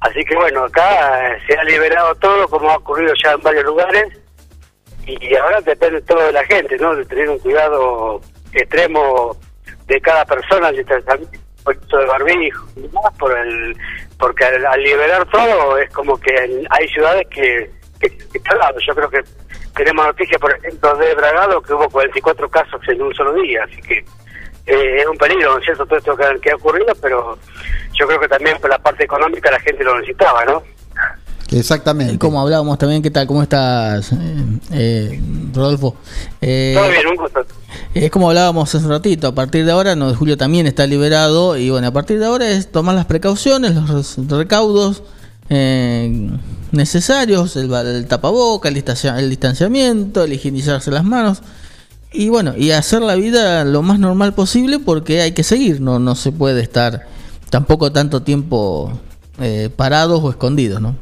Así 0.00 0.24
que 0.24 0.34
bueno, 0.36 0.64
acá 0.64 1.34
eh, 1.34 1.38
se 1.46 1.54
ha 1.54 1.64
liberado 1.64 2.14
todo 2.14 2.48
como 2.48 2.70
ha 2.70 2.76
ocurrido 2.76 3.12
ya 3.22 3.32
en 3.32 3.42
varios 3.42 3.64
lugares 3.64 4.04
y 5.06 5.36
ahora 5.36 5.60
depende 5.60 6.00
todo 6.02 6.24
de 6.24 6.32
la 6.32 6.44
gente, 6.44 6.78
¿no? 6.78 6.94
De 6.94 7.04
tener 7.04 7.28
un 7.28 7.38
cuidado 7.38 8.22
extremo 8.52 9.36
de 9.86 10.00
cada 10.00 10.24
persona, 10.24 10.68
el 10.68 10.76
distanciamiento 10.76 11.98
de 11.98 12.06
barbijo, 12.06 12.66
y 12.76 12.88
más 12.94 13.14
por 13.18 13.36
el, 13.36 13.76
porque 14.18 14.44
al, 14.44 14.64
al 14.66 14.82
liberar 14.82 15.26
todo 15.30 15.78
es 15.78 15.90
como 15.90 16.18
que 16.18 16.32
hay 16.70 16.88
ciudades 16.88 17.26
que, 17.28 17.70
que, 17.98 18.08
que. 18.16 18.40
Yo 18.86 18.94
creo 18.94 19.10
que 19.10 19.20
tenemos 19.74 20.06
noticias, 20.06 20.40
por 20.40 20.54
ejemplo, 20.54 20.94
de 20.96 21.14
Bragado, 21.14 21.62
que 21.62 21.74
hubo 21.74 21.88
44 21.88 22.48
casos 22.48 22.80
en 22.88 23.02
un 23.02 23.14
solo 23.14 23.32
día, 23.34 23.64
así 23.64 23.80
que 23.82 23.98
eh, 24.66 24.96
es 24.98 25.06
un 25.06 25.16
peligro, 25.16 25.52
¿no 25.52 25.58
es 25.58 25.64
cierto?, 25.64 25.86
todo 25.86 25.98
esto 25.98 26.16
que, 26.16 26.40
que 26.40 26.50
ha 26.50 26.56
ocurrido, 26.56 26.92
pero 27.00 27.38
yo 27.94 28.06
creo 28.06 28.20
que 28.20 28.28
también 28.28 28.58
por 28.58 28.70
la 28.70 28.78
parte 28.78 29.04
económica 29.04 29.50
la 29.50 29.60
gente 29.60 29.84
lo 29.84 29.94
necesitaba, 29.98 30.44
¿no? 30.44 30.62
Exactamente. 31.50 32.18
Como 32.18 32.40
hablábamos 32.40 32.78
también, 32.78 33.02
¿qué 33.02 33.10
tal? 33.10 33.26
¿Cómo 33.26 33.42
estás, 33.42 34.12
eh, 34.12 34.16
eh, 34.72 35.20
Rodolfo? 35.52 35.96
Eh, 36.40 36.74
Todo 36.76 36.88
bien, 36.90 37.06
un 37.08 37.16
gusto. 37.16 37.40
Es 37.94 38.10
como 38.10 38.28
hablábamos 38.28 38.72
hace 38.74 38.84
un 38.84 38.90
ratito, 38.90 39.26
a 39.28 39.34
partir 39.34 39.64
de 39.64 39.72
ahora, 39.72 39.96
9 39.96 40.12
de 40.12 40.16
julio 40.18 40.36
también 40.36 40.66
está 40.66 40.86
liberado 40.86 41.56
y 41.56 41.70
bueno, 41.70 41.88
a 41.88 41.90
partir 41.92 42.18
de 42.20 42.26
ahora 42.26 42.48
es 42.48 42.70
tomar 42.70 42.94
las 42.94 43.06
precauciones, 43.06 43.74
los 43.74 44.16
recaudos 44.30 45.02
eh, 45.48 46.30
necesarios, 46.70 47.56
el, 47.56 47.72
el 47.72 48.06
tapaboca, 48.06 48.68
el, 48.68 48.74
distancia- 48.74 49.18
el 49.18 49.28
distanciamiento, 49.28 50.22
el 50.24 50.32
higienizarse 50.32 50.90
las 50.92 51.04
manos 51.04 51.42
y 52.12 52.28
bueno, 52.28 52.54
y 52.56 52.70
hacer 52.72 53.02
la 53.02 53.14
vida 53.16 53.64
lo 53.64 53.82
más 53.82 53.98
normal 53.98 54.34
posible 54.34 54.78
porque 54.78 55.20
hay 55.20 55.32
que 55.32 55.42
seguir, 55.42 55.80
no, 55.80 55.98
no 55.98 56.14
se 56.14 56.30
puede 56.32 56.60
estar 56.60 57.06
tampoco 57.50 57.90
tanto 57.92 58.22
tiempo 58.22 58.92
eh, 59.40 59.68
parados 59.74 60.20
o 60.22 60.30
escondidos, 60.30 60.80
¿no? 60.80 60.94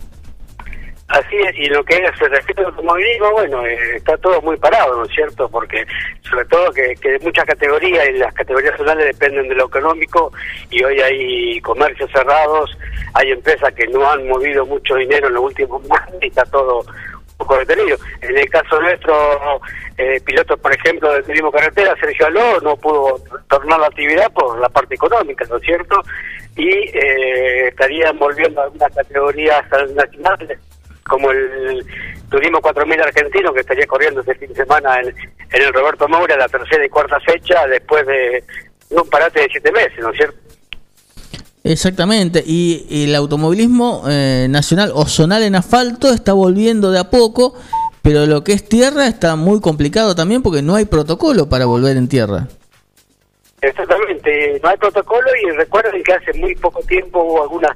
Así 1.09 1.37
es, 1.37 1.57
y 1.57 1.65
lo 1.71 1.83
que 1.85 1.95
se 2.19 2.29
refiere 2.29 2.61
al 2.61 2.67
automovilismo, 2.67 3.33
bueno, 3.33 3.65
eh, 3.65 3.97
está 3.97 4.15
todo 4.19 4.43
muy 4.43 4.59
parado, 4.59 4.95
¿no 4.95 5.05
es 5.07 5.11
cierto? 5.11 5.49
Porque 5.49 5.87
sobre 6.21 6.45
todo 6.45 6.71
que, 6.71 6.95
que 6.97 7.19
muchas 7.21 7.47
categorías 7.47 8.11
y 8.11 8.19
las 8.19 8.35
categorías 8.35 8.77
zonales 8.77 9.07
dependen 9.07 9.49
de 9.49 9.55
lo 9.55 9.69
económico 9.69 10.31
y 10.69 10.85
hoy 10.85 11.01
hay 11.01 11.61
comercios 11.63 12.11
cerrados, 12.13 12.77
hay 13.15 13.33
empresas 13.33 13.73
que 13.73 13.87
no 13.87 14.07
han 14.07 14.29
movido 14.29 14.67
mucho 14.67 14.97
dinero 14.97 15.29
en 15.29 15.35
los 15.35 15.45
últimos 15.45 15.83
meses 15.85 16.15
y 16.21 16.27
está 16.27 16.45
todo 16.45 16.81
un 16.81 17.37
poco 17.39 17.57
detenido. 17.57 17.97
En 18.21 18.37
el 18.37 18.51
caso 18.51 18.79
nuestro, 18.79 19.63
eh, 19.97 20.21
pilotos, 20.27 20.61
por 20.61 20.75
ejemplo, 20.75 21.11
de 21.15 21.23
turismo 21.23 21.51
carretera, 21.51 21.97
Sergio 21.99 22.27
Aló, 22.27 22.61
no 22.61 22.77
pudo 22.77 23.19
tornar 23.49 23.81
la 23.81 23.87
actividad 23.87 24.31
por 24.35 24.61
la 24.61 24.69
parte 24.69 24.97
económica, 24.97 25.47
¿no 25.49 25.57
es 25.57 25.63
cierto? 25.63 26.03
Y 26.55 26.69
eh, 26.69 27.69
estarían 27.69 28.19
volviendo 28.19 28.61
a 28.61 28.65
algunas 28.65 28.95
categorías 28.95 29.65
nacionales 29.95 30.59
como 31.09 31.33
el 31.33 31.85
Turismo 32.31 32.61
4000 32.61 33.01
argentino 33.01 33.53
que 33.53 33.61
estaría 33.61 33.87
corriendo 33.87 34.21
este 34.21 34.37
fin 34.37 34.49
de 34.51 34.55
semana 34.55 35.01
en, 35.01 35.09
en 35.09 35.63
el 35.63 35.73
Roberto 35.73 36.07
Moura, 36.07 36.37
la 36.37 36.49
tercera 36.49 36.85
y 36.85 36.89
cuarta 36.89 37.19
fecha, 37.21 37.67
después 37.67 38.07
de 38.07 38.45
un 38.91 39.09
parate 39.09 39.41
de 39.41 39.49
siete 39.51 39.73
meses, 39.73 39.99
¿no 39.99 40.11
es 40.11 40.17
cierto? 40.17 40.39
Exactamente, 41.65 42.43
y, 42.47 42.87
y 42.89 43.05
el 43.05 43.15
automovilismo 43.15 44.05
eh, 44.09 44.47
nacional 44.49 44.93
o 44.95 45.07
zonal 45.07 45.43
en 45.43 45.57
asfalto 45.57 46.13
está 46.13 46.33
volviendo 46.33 46.91
de 46.91 47.01
a 47.01 47.11
poco, 47.11 47.55
pero 48.01 48.27
lo 48.27 48.45
que 48.45 48.53
es 48.53 48.67
tierra 48.67 49.07
está 49.07 49.37
muy 49.37 49.61
complicado 49.61 50.15
también 50.15 50.43
porque 50.43 50.63
no 50.63 50.77
hay 50.77 50.85
protocolo 50.85 51.49
para 51.49 51.67
volver 51.67 51.97
en 51.97 52.09
tierra. 52.09 52.47
Exactamente, 53.61 54.61
no 54.63 54.69
hay 54.69 54.77
protocolo 54.77 55.29
y 55.43 55.51
recuerden 55.51 56.03
que 56.03 56.13
hace 56.13 56.33
muy 56.35 56.55
poco 56.55 56.81
tiempo 56.83 57.23
hubo 57.23 57.43
algunas, 57.43 57.73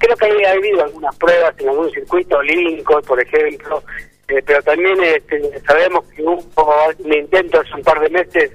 creo 0.00 0.16
que 0.16 0.26
había 0.26 0.52
habido 0.52 0.82
algunas 0.82 1.16
pruebas 1.16 1.54
en 1.58 1.68
algún 1.68 1.90
circuito, 1.92 2.42
Lincoln, 2.42 3.02
por 3.02 3.20
ejemplo, 3.20 3.82
eh, 4.28 4.42
pero 4.44 4.62
también 4.62 5.02
este, 5.04 5.60
sabemos 5.60 6.04
que 6.06 6.22
hubo 6.22 6.92
un 6.98 7.12
intento 7.12 7.60
hace 7.60 7.74
un 7.74 7.82
par 7.82 8.00
de 8.00 8.10
meses 8.10 8.50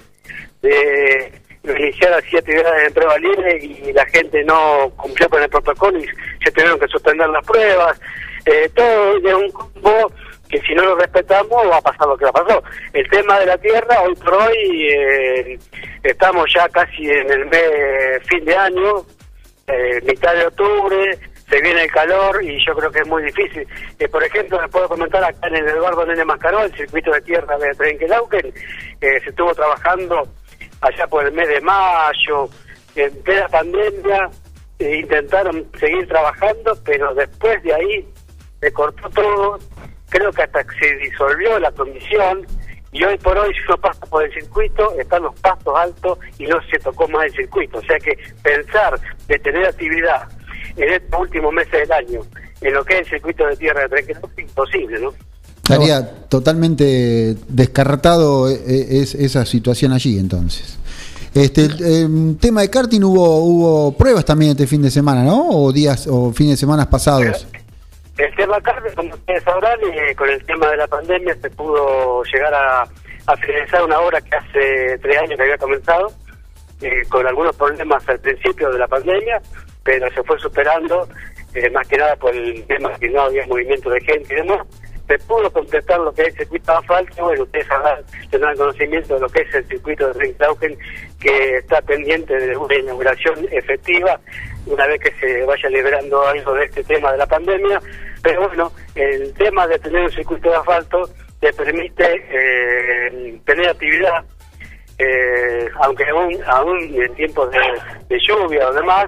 de 0.61 1.31
iniciar 1.63 2.13
así 2.13 2.37
actividades 2.37 2.87
en 2.87 2.93
prueba 2.93 3.17
libre 3.17 3.57
y 3.61 3.93
la 3.93 4.05
gente 4.07 4.43
no 4.43 4.91
cumplió 4.97 5.29
con 5.29 5.41
el 5.41 5.49
protocolo 5.49 5.97
y 5.97 6.07
se 6.43 6.51
tuvieron 6.51 6.79
que 6.79 6.87
suspender 6.87 7.29
las 7.29 7.45
pruebas. 7.45 7.99
Eh, 8.45 8.69
todo 8.75 9.19
de 9.19 9.33
un 9.33 9.51
combo 9.51 10.11
que 10.49 10.59
si 10.61 10.75
no 10.75 10.83
lo 10.83 10.95
respetamos 10.95 11.67
va 11.69 11.77
a 11.77 11.81
pasar 11.81 12.07
lo 12.07 12.17
que 12.17 12.25
va 12.25 12.29
a 12.29 12.43
pasar. 12.43 12.63
El 12.93 13.09
tema 13.09 13.39
de 13.39 13.45
la 13.47 13.57
tierra, 13.57 14.01
hoy 14.03 14.15
por 14.15 14.33
hoy 14.33 14.87
eh, 14.91 15.59
estamos 16.03 16.45
ya 16.53 16.69
casi 16.69 17.09
en 17.09 17.31
el 17.31 17.45
mes 17.47 18.23
fin 18.27 18.45
de 18.45 18.55
año, 18.55 19.05
eh, 19.67 19.99
mitad 20.05 20.35
de 20.35 20.45
octubre, 20.45 21.19
se 21.49 21.61
viene 21.61 21.83
el 21.83 21.91
calor 21.91 22.43
y 22.43 22.63
yo 22.65 22.73
creo 22.75 22.91
que 22.91 22.99
es 22.99 23.07
muy 23.07 23.23
difícil. 23.23 23.67
Eh, 23.99 24.07
por 24.07 24.23
ejemplo, 24.23 24.61
les 24.61 24.71
puedo 24.71 24.87
comentar 24.89 25.23
acá 25.23 25.47
en 25.47 25.55
el 25.55 25.67
Eduardo 25.67 26.05
Nene 26.05 26.25
Mascaró, 26.25 26.63
el 26.63 26.75
circuito 26.75 27.11
de 27.11 27.21
tierra 27.21 27.57
de 27.57 27.73
Trenquelauquen, 27.75 28.47
eh, 29.01 29.19
se 29.23 29.29
estuvo 29.29 29.53
trabajando 29.53 30.27
allá 30.81 31.07
por 31.07 31.25
el 31.25 31.33
mes 31.33 31.47
de 31.47 31.61
mayo, 31.61 32.49
en 32.95 33.23
plena 33.23 33.47
pandemia, 33.47 34.29
eh, 34.79 34.97
intentaron 34.97 35.69
seguir 35.79 36.07
trabajando, 36.07 36.77
pero 36.83 37.13
después 37.13 37.61
de 37.63 37.73
ahí 37.73 38.07
se 38.59 38.73
cortó 38.73 39.09
todo, 39.09 39.59
creo 40.09 40.31
que 40.31 40.43
hasta 40.43 40.63
que 40.63 40.79
se 40.79 40.95
disolvió 40.97 41.59
la 41.59 41.71
comisión 41.71 42.45
y 42.91 43.03
hoy 43.03 43.17
por 43.17 43.37
hoy 43.37 43.53
si 43.53 43.59
uno 43.67 43.77
pasa 43.77 44.05
por 44.05 44.23
el 44.23 44.33
circuito 44.33 44.97
están 44.97 45.23
los 45.23 45.37
pastos 45.41 45.77
altos 45.77 46.17
y 46.39 46.45
no 46.45 46.57
se 46.71 46.79
tocó 46.79 47.05
más 47.09 47.25
el 47.25 47.33
circuito. 47.33 47.79
O 47.79 47.81
sea 47.81 47.97
que 47.99 48.17
pensar 48.41 48.97
de 49.27 49.37
tener 49.39 49.65
actividad 49.65 50.29
en 50.77 50.93
estos 50.93 51.19
últimos 51.19 51.53
meses 51.53 51.71
del 51.71 51.91
año 51.91 52.21
en 52.61 52.73
lo 52.73 52.83
que 52.83 52.95
es 52.95 52.99
el 53.01 53.05
circuito 53.05 53.45
de 53.45 53.55
tierra 53.57 53.81
de 53.81 53.89
Trenquelauquen 53.89 54.31
es 54.37 54.49
imposible, 54.49 54.99
¿no? 54.99 55.13
Estaría 55.57 56.27
totalmente 56.29 57.35
descartado 57.47 58.49
eh, 58.49 59.01
es, 59.01 59.15
esa 59.15 59.45
situación 59.45 59.93
allí 59.93 60.19
entonces. 60.19 60.77
Este, 61.33 61.65
el, 61.65 62.03
em, 62.03 62.37
tema 62.37 62.61
de 62.61 62.69
karting 62.69 63.01
hubo 63.01 63.39
hubo 63.39 63.97
pruebas 63.97 64.23
también 64.23 64.51
este 64.51 64.67
fin 64.67 64.81
de 64.81 64.91
semana, 64.91 65.23
¿no? 65.23 65.49
O 65.49 65.71
días 65.71 66.07
o 66.07 66.31
fines 66.31 66.53
de 66.53 66.57
semana 66.57 66.89
pasados. 66.89 67.47
El 68.17 68.33
tema 68.35 68.61
carne, 68.61 68.89
como 68.95 69.13
ustedes 69.13 69.43
sabrán, 69.43 69.77
eh, 69.81 70.15
con 70.15 70.29
el 70.29 70.43
tema 70.45 70.69
de 70.69 70.77
la 70.77 70.87
pandemia 70.87 71.35
se 71.41 71.49
pudo 71.49 72.23
llegar 72.23 72.53
a, 72.53 72.83
a 73.25 73.37
finalizar 73.37 73.83
una 73.83 73.99
obra 73.99 74.21
que 74.21 74.35
hace 74.35 74.97
tres 74.99 75.17
años 75.17 75.35
que 75.35 75.41
había 75.41 75.57
comenzado, 75.57 76.13
eh, 76.81 77.03
con 77.09 77.27
algunos 77.27 77.55
problemas 77.55 78.07
al 78.07 78.19
principio 78.19 78.71
de 78.71 78.79
la 78.79 78.87
pandemia, 78.87 79.41
pero 79.85 80.11
se 80.11 80.23
fue 80.23 80.37
superando, 80.39 81.07
eh, 81.53 81.69
más 81.69 81.87
que 81.87 81.95
nada 81.95 82.15
por 82.17 82.35
el 82.35 82.65
tema 82.65 82.91
que 82.99 83.07
no 83.07 83.21
había 83.21 83.45
movimiento 83.45 83.89
de 83.91 84.01
gente 84.01 84.33
y 84.33 84.37
demás. 84.37 84.67
Se 85.07 85.19
pudo 85.19 85.51
completar 85.51 85.99
lo 85.99 86.11
que 86.11 86.23
es 86.23 86.29
el 86.29 86.37
circuito 86.39 86.71
de 86.71 86.77
asfalto, 86.79 87.23
bueno, 87.23 87.43
ustedes 87.43 87.67
tendrán 88.31 88.57
conocimiento 88.57 89.13
de 89.13 89.19
lo 89.21 89.29
que 89.29 89.41
es 89.43 89.53
el 89.53 89.67
circuito 89.67 90.07
de 90.07 90.19
Ringklauken, 90.19 90.75
que 91.21 91.57
está 91.57 91.79
pendiente 91.83 92.35
de 92.35 92.57
una 92.57 92.75
inauguración 92.75 93.47
efectiva, 93.51 94.19
una 94.65 94.87
vez 94.87 94.99
que 94.99 95.11
se 95.19 95.45
vaya 95.45 95.69
liberando 95.69 96.25
algo 96.25 96.55
de 96.55 96.65
este 96.65 96.83
tema 96.83 97.11
de 97.11 97.19
la 97.19 97.27
pandemia, 97.27 97.79
pero 98.23 98.47
bueno, 98.47 98.71
el 98.95 99.31
tema 99.35 99.67
de 99.67 99.77
tener 99.77 100.01
un 100.01 100.11
circuito 100.11 100.49
de 100.49 100.55
asfalto 100.55 101.07
te 101.39 101.53
permite 101.53 102.23
eh, 102.31 103.39
tener 103.45 103.69
actividad, 103.69 104.25
eh, 104.97 105.69
aunque 105.81 106.03
aún, 106.09 106.35
aún 106.47 106.79
en 106.79 107.13
tiempos 107.13 107.51
de, 107.51 107.59
de 108.09 108.19
lluvia 108.27 108.67
o 108.67 108.73
demás, 108.73 109.05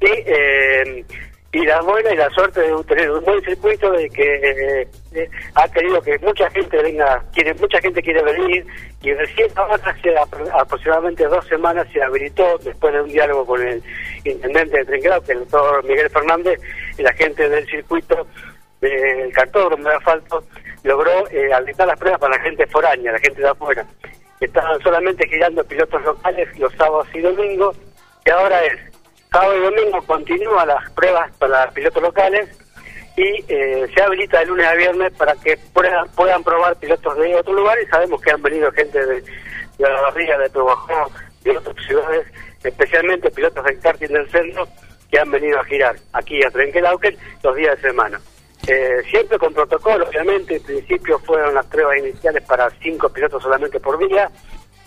y, 0.00 0.06
eh, 0.06 1.04
y 1.52 1.64
la 1.66 1.80
buena 1.82 2.12
y 2.12 2.16
la 2.16 2.30
suerte 2.30 2.60
de 2.60 2.84
tener 2.84 3.10
un 3.10 3.24
buen 3.24 3.42
circuito 3.42 3.90
de 3.90 4.08
que 4.08 4.86
eh, 5.14 5.30
ha 5.54 5.68
querido 5.68 6.00
que 6.00 6.16
mucha 6.20 6.48
gente 6.50 6.80
venga, 6.80 7.24
quiere 7.34 7.54
mucha 7.54 7.80
gente 7.80 8.00
quiere 8.02 8.22
venir 8.22 8.64
y 9.02 9.12
recién 9.14 9.48
ahora 9.56 9.74
hace 9.84 10.14
apro- 10.16 10.48
aproximadamente 10.52 11.24
dos 11.26 11.44
semanas 11.48 11.88
se 11.92 12.00
habilitó 12.02 12.56
después 12.58 12.94
de 12.94 13.00
un 13.00 13.08
diálogo 13.08 13.44
con 13.46 13.66
el 13.66 13.82
intendente 14.24 14.78
de 14.78 14.84
Trinquelao, 14.84 15.22
que 15.22 15.32
el 15.32 15.38
doctor 15.40 15.84
Miguel 15.84 16.10
Fernández, 16.10 16.60
y 16.96 17.02
la 17.02 17.12
gente 17.14 17.48
del 17.48 17.66
circuito 17.66 18.26
del 18.80 19.32
cartódromo 19.32 19.88
de 19.88 19.96
asfalto 19.96 20.44
logró 20.84 21.28
eh, 21.30 21.48
las 21.48 21.98
pruebas 21.98 22.20
para 22.20 22.36
la 22.36 22.42
gente 22.42 22.66
foránea, 22.68 23.12
la 23.12 23.18
gente 23.18 23.40
de 23.42 23.48
afuera. 23.48 23.84
Estaban 24.40 24.80
solamente 24.82 25.26
girando 25.28 25.64
pilotos 25.64 26.02
locales 26.02 26.58
los 26.58 26.72
sábados 26.74 27.08
y 27.12 27.20
domingos, 27.20 27.76
y 28.24 28.30
ahora 28.30 28.64
es 28.64 28.89
sábado 29.30 29.56
y 29.56 29.60
domingo 29.60 30.02
continúan 30.02 30.68
las 30.68 30.90
pruebas 30.92 31.30
para 31.38 31.70
pilotos 31.70 32.02
locales 32.02 32.48
y 33.16 33.44
eh, 33.48 33.86
se 33.94 34.02
habilita 34.02 34.40
de 34.40 34.46
lunes 34.46 34.66
a 34.66 34.74
viernes 34.74 35.12
para 35.16 35.34
que 35.36 35.56
puedan, 35.72 36.08
puedan 36.10 36.42
probar 36.42 36.76
pilotos 36.76 37.16
de 37.16 37.34
otros 37.34 37.56
lugares. 37.56 37.88
Sabemos 37.90 38.20
que 38.20 38.30
han 38.30 38.42
venido 38.42 38.70
gente 38.72 39.04
de, 39.04 39.20
de 39.20 39.24
la 39.78 40.00
barriga, 40.00 40.38
de 40.38 40.48
Trabajó, 40.48 41.10
de 41.42 41.56
otras 41.56 41.86
ciudades, 41.86 42.26
especialmente 42.62 43.30
pilotos 43.30 43.64
del 43.64 43.78
karting 43.80 44.08
del 44.08 44.30
centro 44.30 44.68
que 45.10 45.18
han 45.18 45.30
venido 45.30 45.58
a 45.58 45.64
girar 45.64 45.96
aquí 46.12 46.42
a 46.44 46.50
Trenquelauquen 46.50 47.16
los 47.42 47.56
días 47.56 47.76
de 47.76 47.88
semana. 47.88 48.20
Eh, 48.66 49.02
siempre 49.10 49.38
con 49.38 49.52
protocolo, 49.52 50.06
obviamente. 50.08 50.56
En 50.56 50.62
principio 50.62 51.18
fueron 51.20 51.54
las 51.54 51.66
pruebas 51.66 51.98
iniciales 51.98 52.42
para 52.44 52.70
cinco 52.82 53.08
pilotos 53.08 53.42
solamente 53.42 53.80
por 53.80 53.98
día, 53.98 54.30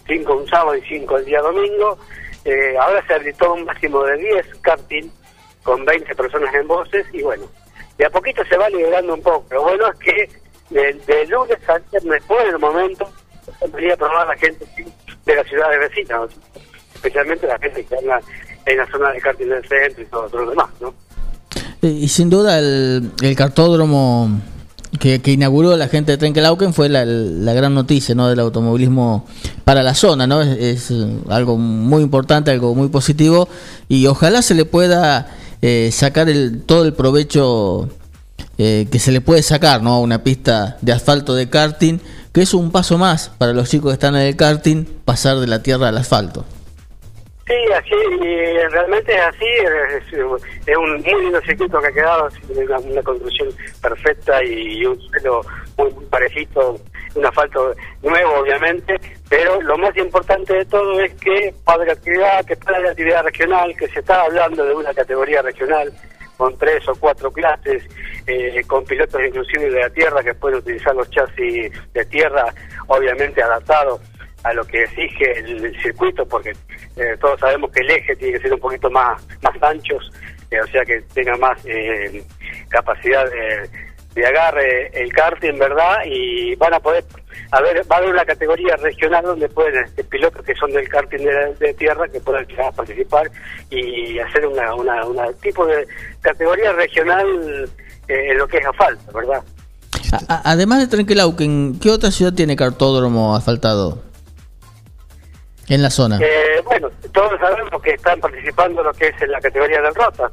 cinco 0.08 0.36
un 0.36 0.48
sábado 0.48 0.76
y 0.76 0.82
cinco 0.84 1.18
el 1.18 1.26
día 1.26 1.42
domingo. 1.42 1.98
Eh, 2.46 2.76
ahora 2.80 3.06
se 3.08 3.14
habilitó 3.14 3.54
un 3.54 3.66
máximo 3.66 4.04
de 4.04 4.18
10 4.18 4.48
karting 4.62 5.10
con 5.64 5.86
20 5.86 6.14
personas 6.16 6.54
en 6.54 6.68
voces 6.68 7.06
y 7.14 7.22
bueno, 7.22 7.46
de 7.98 8.06
a 8.06 8.10
poquito 8.10 8.44
se 8.46 8.58
va 8.58 8.70
liberando 8.70 9.14
un 9.14 9.22
poco. 9.22 9.46
Lo 9.52 9.64
bueno 9.64 9.86
es 9.92 10.00
que 10.00 10.30
de, 10.70 10.94
de 10.94 11.28
lunes 11.28 11.58
a 11.70 11.78
viernes, 11.92 12.24
por 12.24 12.42
el 12.42 12.60
momento, 12.60 13.10
venía 13.74 13.94
a 13.94 13.98
probar 13.98 14.28
la 14.28 14.36
gente 14.38 14.66
de 15.26 15.36
las 15.36 15.48
ciudades 15.48 15.80
vecinas, 15.80 16.30
especialmente 16.96 17.48
la 17.48 17.58
gente 17.60 17.86
que 17.86 17.96
anda 17.98 18.20
en 18.66 18.78
la 18.78 18.88
zona 18.88 19.12
de 19.12 19.22
karting 19.22 19.48
del 19.48 19.68
centro 19.68 20.04
y 20.04 20.06
todo, 20.08 20.30
todo 20.30 20.42
lo 20.44 20.50
demás, 20.52 20.70
¿no? 20.82 20.94
Eh, 21.82 21.88
Y 21.88 22.08
sin 22.08 22.30
duda 22.30 22.60
el, 22.60 23.12
el 23.22 23.36
cartódromo 23.36 24.30
que, 25.00 25.32
inauguró 25.32 25.76
la 25.76 25.88
gente 25.88 26.12
de 26.12 26.18
Trenkelauken 26.18 26.74
fue 26.74 26.90
la, 26.90 27.06
la 27.06 27.54
gran 27.54 27.74
noticia 27.74 28.14
¿no? 28.16 28.30
del 28.30 28.40
automovilismo 28.40 29.26
para 29.64 29.82
la 29.84 29.96
zona, 29.96 30.28
¿no? 30.28 30.42
Es, 30.42 30.58
es, 30.60 30.92
eh, 30.92 31.18
algo 31.30 31.58
muy 31.58 32.04
importante, 32.04 32.52
algo 32.52 32.76
muy 32.76 32.90
positivo 32.90 33.48
y 33.90 34.06
ojalá 34.08 34.42
se 34.42 34.54
le 34.54 34.66
pueda 34.66 35.28
eh, 35.62 35.90
sacar 35.92 36.30
el, 36.30 36.62
todo 36.62 36.86
el 36.86 36.94
provecho 36.94 37.90
eh, 38.58 38.88
que 38.92 39.00
se 39.00 39.12
le 39.12 39.22
puede 39.22 39.42
sacar 39.42 39.82
¿no? 39.82 39.94
a 39.94 40.00
una 40.00 40.24
pista 40.24 40.78
de 40.82 40.92
asfalto 40.92 41.34
de 41.34 41.50
karting, 41.50 42.00
que 42.32 42.42
es 42.42 42.54
un 42.54 42.70
paso 42.70 42.98
más 42.98 43.32
para 43.38 43.54
los 43.54 43.70
chicos 43.70 43.90
que 43.90 43.94
están 43.94 44.16
en 44.16 44.22
el 44.22 44.36
karting, 44.36 44.86
pasar 45.06 45.40
de 45.40 45.48
la 45.48 45.64
tierra 45.64 45.90
al 45.90 45.98
asfalto. 45.98 46.46
Sí, 47.46 47.56
así, 47.74 47.96
y 48.22 48.68
realmente 48.70 49.14
es 49.14 49.22
así, 49.22 49.46
es, 49.46 50.14
es 50.66 50.78
un 50.78 50.92
muy 51.02 51.22
lindo 51.24 51.42
circuito 51.42 51.78
que 51.82 51.88
ha 51.88 51.92
quedado, 51.92 52.30
una, 52.50 52.80
una 52.80 53.04
construcción 53.04 53.50
perfecta 53.82 54.42
y 54.46 54.86
un 54.86 54.98
suelo 55.02 55.42
muy, 55.78 55.92
muy 55.92 56.06
parejito, 56.06 56.80
un 57.16 57.26
asfalto 57.26 57.76
nuevo 58.02 58.40
obviamente, 58.40 58.96
pero 59.28 59.62
lo 59.62 59.78
más 59.78 59.96
importante 59.98 60.54
de 60.54 60.66
todo 60.66 61.02
es 61.02 61.14
que 61.16 61.54
va 61.68 61.74
a 61.74 61.76
haber 61.76 61.90
actividad, 61.92 62.46
que 62.46 62.56
pueda 62.56 62.78
haber 62.78 62.92
actividad 62.92 63.24
regional, 63.24 63.76
que 63.78 63.90
se 63.90 64.00
está 64.00 64.22
hablando 64.22 64.64
de 64.64 64.76
una 64.76 64.94
categoría 64.94 65.42
regional 65.42 65.92
con 66.38 66.58
tres 66.58 66.88
o 66.88 66.96
cuatro 66.96 67.30
clases, 67.30 67.84
eh, 68.26 68.64
con 68.68 68.86
pilotos 68.86 69.22
inclusive 69.22 69.70
de 69.70 69.82
la 69.82 69.90
tierra 69.90 70.24
que 70.24 70.34
pueden 70.34 70.60
utilizar 70.60 70.96
los 70.96 71.10
chasis 71.10 71.72
de 71.94 72.06
tierra, 72.06 72.46
obviamente 72.88 73.44
adaptados 73.44 74.00
a 74.44 74.54
lo 74.54 74.64
que 74.66 74.84
exige 74.84 75.40
el, 75.40 75.82
circuito, 75.82 76.26
porque 76.26 76.52
eh, 76.96 77.16
todos 77.20 77.40
sabemos 77.40 77.72
que 77.72 77.82
el 77.82 77.92
eje 77.92 78.16
tiene 78.16 78.34
que 78.34 78.44
ser 78.44 78.54
un 78.54 78.60
poquito 78.60 78.90
más, 78.90 79.26
más 79.42 79.64
anchos, 79.64 80.12
eh, 80.52 80.60
o 80.62 80.68
sea 80.68 80.84
que 80.86 81.02
tenga 81.14 81.36
más 81.38 81.60
eh, 81.66 82.24
capacidad 82.70 83.26
de, 83.30 83.70
de 84.16 84.26
agarre 84.26 84.92
el 84.94 85.12
karting, 85.12 85.58
¿verdad? 85.58 85.98
Y 86.06 86.56
van 86.56 86.74
a 86.74 86.80
poder, 86.80 87.04
a 87.52 87.62
ver, 87.62 87.82
va 87.92 87.96
a 87.96 88.00
haber 88.00 88.12
una 88.12 88.26
categoría 88.26 88.76
regional 88.76 89.24
donde 89.24 89.50
pueden, 89.50 89.84
este, 89.84 90.04
pilotos 90.04 90.46
que 90.46 90.56
son 90.56 90.72
del 90.72 90.88
karting 90.88 91.20
de, 91.20 91.56
de 91.60 91.74
tierra, 91.74 92.08
que 92.08 92.20
puedan 92.20 92.46
participar 92.76 93.30
y 93.70 94.20
hacer 94.20 94.46
una, 94.46 94.76
una, 94.76 95.06
una 95.06 95.34
tipo 95.34 95.66
de 95.66 95.88
categoría 96.22 96.74
regional 96.74 97.70
eh, 98.08 98.32
en 98.32 98.38
lo 98.38 98.48
que 98.48 98.58
es 98.58 98.66
asfalto, 98.66 99.12
¿verdad? 99.14 99.42
Además 100.28 100.80
de 100.80 100.88
Trenkelauken, 100.88 101.80
¿qué 101.80 101.90
otra 101.90 102.12
ciudad 102.12 102.34
tiene 102.34 102.56
cartódromo 102.56 103.36
asfaltado? 103.36 104.13
En 105.70 105.82
la 105.82 105.90
zona. 105.90 106.20
Eh, 106.22 106.62
bueno, 106.66 106.90
todos 107.14 107.40
sabemos 107.40 107.82
que 107.82 107.92
están 107.92 108.20
participando 108.20 108.84
lo 108.84 108.92
que 108.94 109.08
es 109.08 109.22
en 109.22 109.32
la 109.32 109.40
categoría 109.40 109.82
del 109.82 109.96
Rota. 109.96 110.32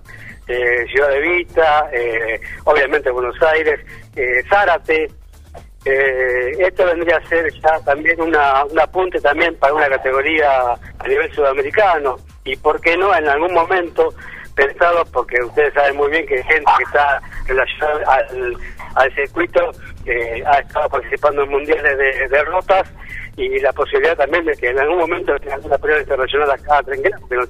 Eh, 0.48 0.84
Ciudad 0.92 1.08
de 1.10 1.20
Vista, 1.20 1.88
eh, 1.92 2.40
obviamente 2.64 3.10
Buenos 3.10 3.40
Aires, 3.42 3.80
eh, 4.16 4.42
Zárate. 4.48 5.08
Eh, 5.84 6.50
esto 6.58 6.84
vendría 6.84 7.16
a 7.16 7.28
ser 7.28 7.50
ya 7.62 7.78
también 7.84 8.20
una, 8.20 8.64
un 8.64 8.78
apunte 8.78 9.18
también 9.20 9.54
para 9.56 9.72
una 9.72 9.88
categoría 9.88 10.72
a 10.98 11.08
nivel 11.08 11.32
sudamericano. 11.32 12.16
Y 12.44 12.56
por 12.56 12.80
qué 12.80 12.96
no 12.96 13.14
en 13.14 13.28
algún 13.28 13.54
momento 13.54 14.12
pensado, 14.54 15.04
porque 15.12 15.36
ustedes 15.42 15.72
saben 15.72 15.96
muy 15.96 16.10
bien 16.10 16.26
que 16.26 16.38
hay 16.38 16.42
gente 16.42 16.70
que 16.76 16.84
está 16.84 17.22
relacionada 17.46 18.14
al, 18.14 18.56
al 18.96 19.14
circuito 19.14 19.70
eh, 20.06 20.42
ha 20.46 20.58
estado 20.60 20.88
participando 20.88 21.42
en 21.42 21.50
mundiales 21.50 21.96
de, 21.98 22.28
de 22.28 22.44
rotas 22.44 22.90
y 23.36 23.58
la 23.60 23.72
posibilidad 23.72 24.16
también 24.16 24.44
de 24.44 24.54
que 24.56 24.68
en 24.68 24.78
algún 24.78 24.98
momento 24.98 25.34
tenga 25.38 25.56
una 25.58 25.78
prueba 25.78 26.00
internacional 26.00 26.50
acá 26.50 26.78
a 26.78 26.82
¿no? 26.82 27.44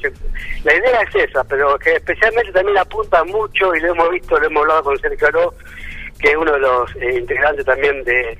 La 0.64 0.74
idea 0.74 1.00
es 1.02 1.28
esa, 1.30 1.42
pero 1.44 1.78
que 1.78 1.94
especialmente 1.94 2.52
también 2.52 2.78
apunta 2.78 3.24
mucho, 3.24 3.74
y 3.74 3.80
lo 3.80 3.92
hemos 3.92 4.10
visto, 4.10 4.38
lo 4.38 4.46
hemos 4.46 4.62
hablado 4.62 4.84
con 4.84 4.98
Sergio 4.98 5.26
Aró, 5.28 5.54
que 6.20 6.28
es 6.28 6.36
uno 6.36 6.52
de 6.52 6.58
los 6.60 6.96
eh, 6.96 7.14
integrantes 7.18 7.64
también 7.64 8.04
de, 8.04 8.36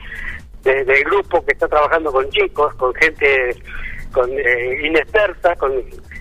de- 0.63 0.85
del 0.85 1.05
grupo 1.05 1.45
que 1.45 1.53
está 1.53 1.67
trabajando 1.67 2.13
con 2.13 2.29
chicos, 2.31 2.75
con 2.75 2.95
gente 2.95 3.57
con 4.13 4.31
eh, 4.39 4.79
inexperta, 4.87 5.57
con 5.57 5.73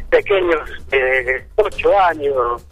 pequeños 0.09 0.87
de 0.89 1.43
8 1.57 1.99
años, 1.99 2.65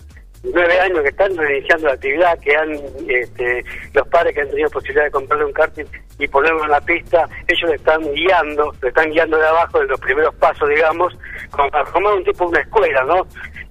nueve 0.54 0.80
años 0.80 1.02
que 1.02 1.10
están 1.10 1.32
iniciando 1.34 1.88
la 1.88 1.94
actividad, 1.94 2.40
que 2.40 2.56
han, 2.56 2.72
este, 3.08 3.64
los 3.94 4.08
padres 4.08 4.34
que 4.34 4.42
han 4.42 4.50
tenido 4.50 4.70
posibilidad 4.70 5.06
de 5.06 5.12
comprarle 5.12 5.46
un 5.46 5.54
karting 5.54 5.86
y 6.20 6.28
ponerlo 6.28 6.64
en 6.64 6.72
la 6.72 6.82
pista, 6.82 7.28
ellos 7.48 7.70
le 7.70 7.76
están 7.76 8.02
guiando, 8.14 8.74
le 8.82 8.88
están 8.90 9.10
guiando 9.12 9.38
de 9.38 9.48
abajo 9.48 9.82
en 9.82 9.88
los 9.88 10.00
primeros 10.00 10.34
pasos, 10.36 10.70
digamos, 10.70 11.14
como 11.52 11.70
para 11.70 11.86
formar 11.86 12.14
un 12.14 12.24
tipo 12.24 12.46
una 12.46 12.60
escuela, 12.60 13.04
¿no? 13.04 13.28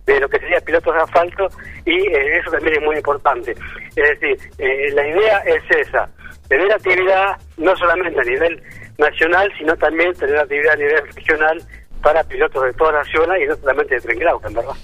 De 0.06 0.20
lo 0.20 0.28
que 0.28 0.38
sería 0.38 0.60
pilotos 0.60 0.94
de 0.94 1.00
asfalto 1.00 1.48
y 1.84 1.94
eh, 1.94 2.38
eso 2.38 2.50
también 2.50 2.76
es 2.76 2.82
muy 2.82 2.96
importante. 2.96 3.52
Es 3.96 4.20
decir, 4.20 4.38
eh, 4.58 4.90
la 4.92 5.08
idea 5.08 5.38
es 5.40 5.88
esa, 5.88 6.08
tener 6.48 6.72
actividad 6.72 7.36
no 7.56 7.76
solamente 7.76 8.20
a 8.20 8.24
nivel 8.24 8.62
nacional, 8.98 9.52
sino 9.58 9.76
también 9.76 10.12
tener 10.14 10.38
actividad 10.38 10.74
a 10.74 10.76
nivel 10.76 11.06
regional 11.14 11.62
para 12.02 12.22
pilotos 12.24 12.62
de 12.62 12.72
toda 12.74 12.92
la 12.92 13.04
zona 13.04 13.38
y 13.38 13.46
no 13.46 13.56
solamente 13.56 13.96
de 13.96 14.00
Trenquelauquen, 14.00 14.54
¿verdad? 14.54 14.74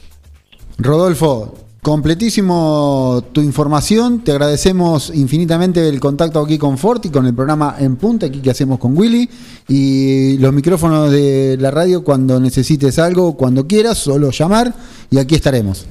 Rodolfo, 0.79 1.55
completísimo 1.83 3.25
tu 3.33 3.41
información. 3.41 4.23
Te 4.23 4.31
agradecemos 4.31 5.11
infinitamente 5.11 5.89
el 5.89 5.99
contacto 5.99 6.41
aquí 6.41 6.57
con 6.57 6.79
Fort 6.79 7.05
y 7.07 7.11
con 7.11 7.27
el 7.27 7.35
programa 7.35 7.75
En 7.81 7.97
Punta, 7.97 8.27
aquí 8.27 8.41
que 8.41 8.51
hacemos 8.51 8.79
con 8.79 8.97
Willy. 8.97 9.29
Y 9.67 10.39
los 10.39 10.53
micrófonos 10.53 11.11
de 11.11 11.57
la 11.59 11.73
radio, 11.73 12.05
cuando 12.05 12.39
necesites 12.39 13.01
algo, 13.01 13.37
cuando 13.37 13.67
quieras, 13.67 13.99
solo 13.99 14.31
llamar 14.31 14.73
y 15.11 15.19
aquí 15.19 15.35
estaremos. 15.35 15.89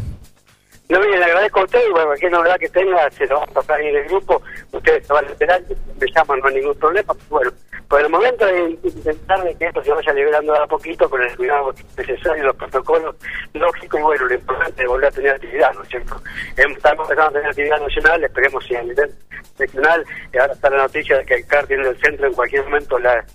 No, 0.88 1.00
bien, 1.00 1.20
le 1.20 1.26
agradezco 1.26 1.60
a 1.60 1.64
usted 1.66 1.80
y 1.88 1.92
bueno, 1.92 2.08
cualquier 2.08 2.32
novedad 2.32 2.58
que 2.58 2.70
tenga, 2.70 3.12
se 3.12 3.26
lo 3.28 3.36
vamos 3.36 3.50
a 3.50 3.54
pasar 3.54 3.82
en 3.82 3.96
el 3.96 4.06
grupo. 4.06 4.42
Ustedes 4.72 5.06
se 5.06 5.14
van 5.14 5.26
a 5.26 5.30
esperar, 5.30 5.62
me 6.00 6.08
llaman, 6.16 6.40
no 6.40 6.48
hay 6.48 6.56
ningún 6.56 6.76
problema. 6.76 7.14
Bueno, 7.30 7.52
por 7.92 8.00
el 8.00 8.10
momento 8.10 8.46
de 8.46 8.80
intentar 8.86 9.44
de 9.44 9.54
que 9.54 9.66
esto 9.66 9.84
se 9.84 9.92
vaya 9.92 10.14
liberando 10.14 10.56
a 10.56 10.66
poquito 10.66 11.10
con 11.10 11.22
el 11.22 11.36
cuidado 11.36 11.74
necesario, 11.98 12.46
los 12.46 12.56
protocolos 12.56 13.18
lógicos 13.54 14.00
y 14.00 14.04
bueno, 14.04 14.28
lo 14.28 14.34
importante 14.34 14.82
es 14.82 14.88
volver 14.88 15.10
a 15.10 15.12
tener 15.12 15.32
actividad, 15.32 15.74
¿no 15.74 15.84
es 15.84 15.90
cierto? 15.90 16.22
Em, 16.56 16.72
Estamos 16.72 17.10
empezando 17.10 17.28
a 17.28 17.32
tener 17.34 17.48
actividad 17.50 17.82
nacional, 17.82 18.24
esperemos 18.24 18.66
si 18.66 18.76
a 18.78 18.82
nivel 18.82 19.12
regional, 19.60 20.06
y 20.34 20.38
ahora 20.38 20.54
está 20.54 20.70
la 20.70 20.84
noticia 20.84 21.18
de 21.18 21.26
que 21.26 21.34
el 21.34 21.46
karting 21.46 21.84
del 21.84 22.00
centro 22.00 22.28
en 22.28 22.34
cualquier 22.34 22.64
momento 22.64 22.98
la 22.98 23.26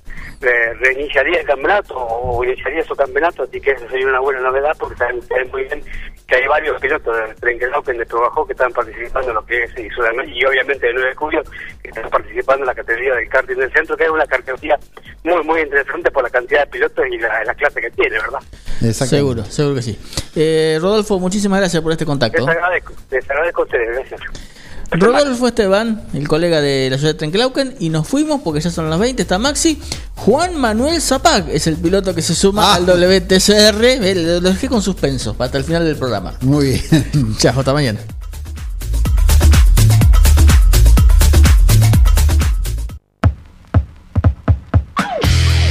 eh, 0.40 0.74
reiniciaría 0.80 1.40
el 1.40 1.46
campeonato 1.46 1.94
o 1.94 2.42
iniciaría 2.42 2.82
su 2.82 2.96
campeonato, 2.96 3.42
así 3.42 3.60
que 3.60 3.72
eso 3.72 3.86
sería 3.90 4.06
una 4.06 4.20
buena 4.20 4.40
novedad 4.40 4.74
porque 4.78 4.96
saben, 4.96 5.20
saben 5.22 5.50
muy 5.50 5.64
bien 5.64 5.82
que 6.26 6.36
hay 6.36 6.46
varios 6.46 6.80
pilotos 6.80 7.16
de 7.16 7.34
Trenquelopen 7.36 7.98
de 7.98 8.06
Trabajo 8.06 8.46
que 8.46 8.52
están 8.52 8.72
participando 8.72 9.28
en 9.28 9.34
lo 9.34 9.46
que 9.46 9.62
es 9.62 9.70
y, 9.78 10.44
obviamente 10.44 10.86
de 10.86 10.92
9 10.92 11.08
de 11.08 11.14
julio 11.14 11.42
que 11.82 11.88
están 11.88 12.10
participando 12.10 12.64
en 12.64 12.66
la 12.66 12.74
categoría 12.74 13.14
del 13.14 13.28
karting 13.28 13.56
del 13.56 13.72
centro, 13.72 13.96
que 13.96 14.04
es 14.04 14.10
una 14.10 14.26
categoría 14.46 14.78
muy 15.24 15.42
muy 15.44 15.60
interesante 15.60 16.10
por 16.10 16.22
la 16.22 16.30
cantidad 16.30 16.60
de 16.60 16.66
pilotos 16.68 17.04
y 17.10 17.18
la, 17.18 17.44
la 17.44 17.54
clase 17.54 17.80
que 17.80 17.90
tiene, 17.90 18.16
¿verdad? 18.18 18.40
Seguro, 18.92 19.44
seguro 19.44 19.74
que 19.74 19.82
sí. 19.82 19.98
Eh, 20.34 20.78
Rodolfo, 20.80 21.18
muchísimas 21.18 21.60
gracias 21.60 21.82
por 21.82 21.92
este 21.92 22.06
contacto. 22.06 22.46
Les 22.46 22.56
agradezco, 22.56 22.92
les 23.10 23.30
agradezco 23.30 23.62
a 23.62 23.64
ustedes, 23.64 23.88
gracias. 23.88 24.20
Rodolfo 24.90 25.48
Esteban, 25.48 26.02
el 26.14 26.28
colega 26.28 26.60
de 26.60 26.88
la 26.90 26.96
ciudad 26.96 27.14
de 27.14 27.18
Trenkelauken, 27.18 27.76
y 27.80 27.88
nos 27.88 28.06
fuimos 28.06 28.40
porque 28.42 28.60
ya 28.60 28.70
son 28.70 28.88
las 28.88 28.98
20, 28.98 29.22
está 29.22 29.38
Maxi. 29.38 29.80
Juan 30.14 30.56
Manuel 30.56 31.00
Zapag 31.00 31.48
es 31.50 31.66
el 31.66 31.76
piloto 31.76 32.14
que 32.14 32.22
se 32.22 32.34
suma 32.34 32.74
al 32.74 32.86
WTCR. 32.86 34.14
Lo 34.14 34.40
dejé 34.40 34.68
con 34.68 34.82
suspenso 34.82 35.34
hasta 35.38 35.58
el 35.58 35.64
final 35.64 35.84
del 35.84 35.96
programa. 35.96 36.34
Muy 36.40 36.66
bien. 36.66 37.36
Chao, 37.38 37.58
hasta 37.58 37.72
mañana. 37.72 37.98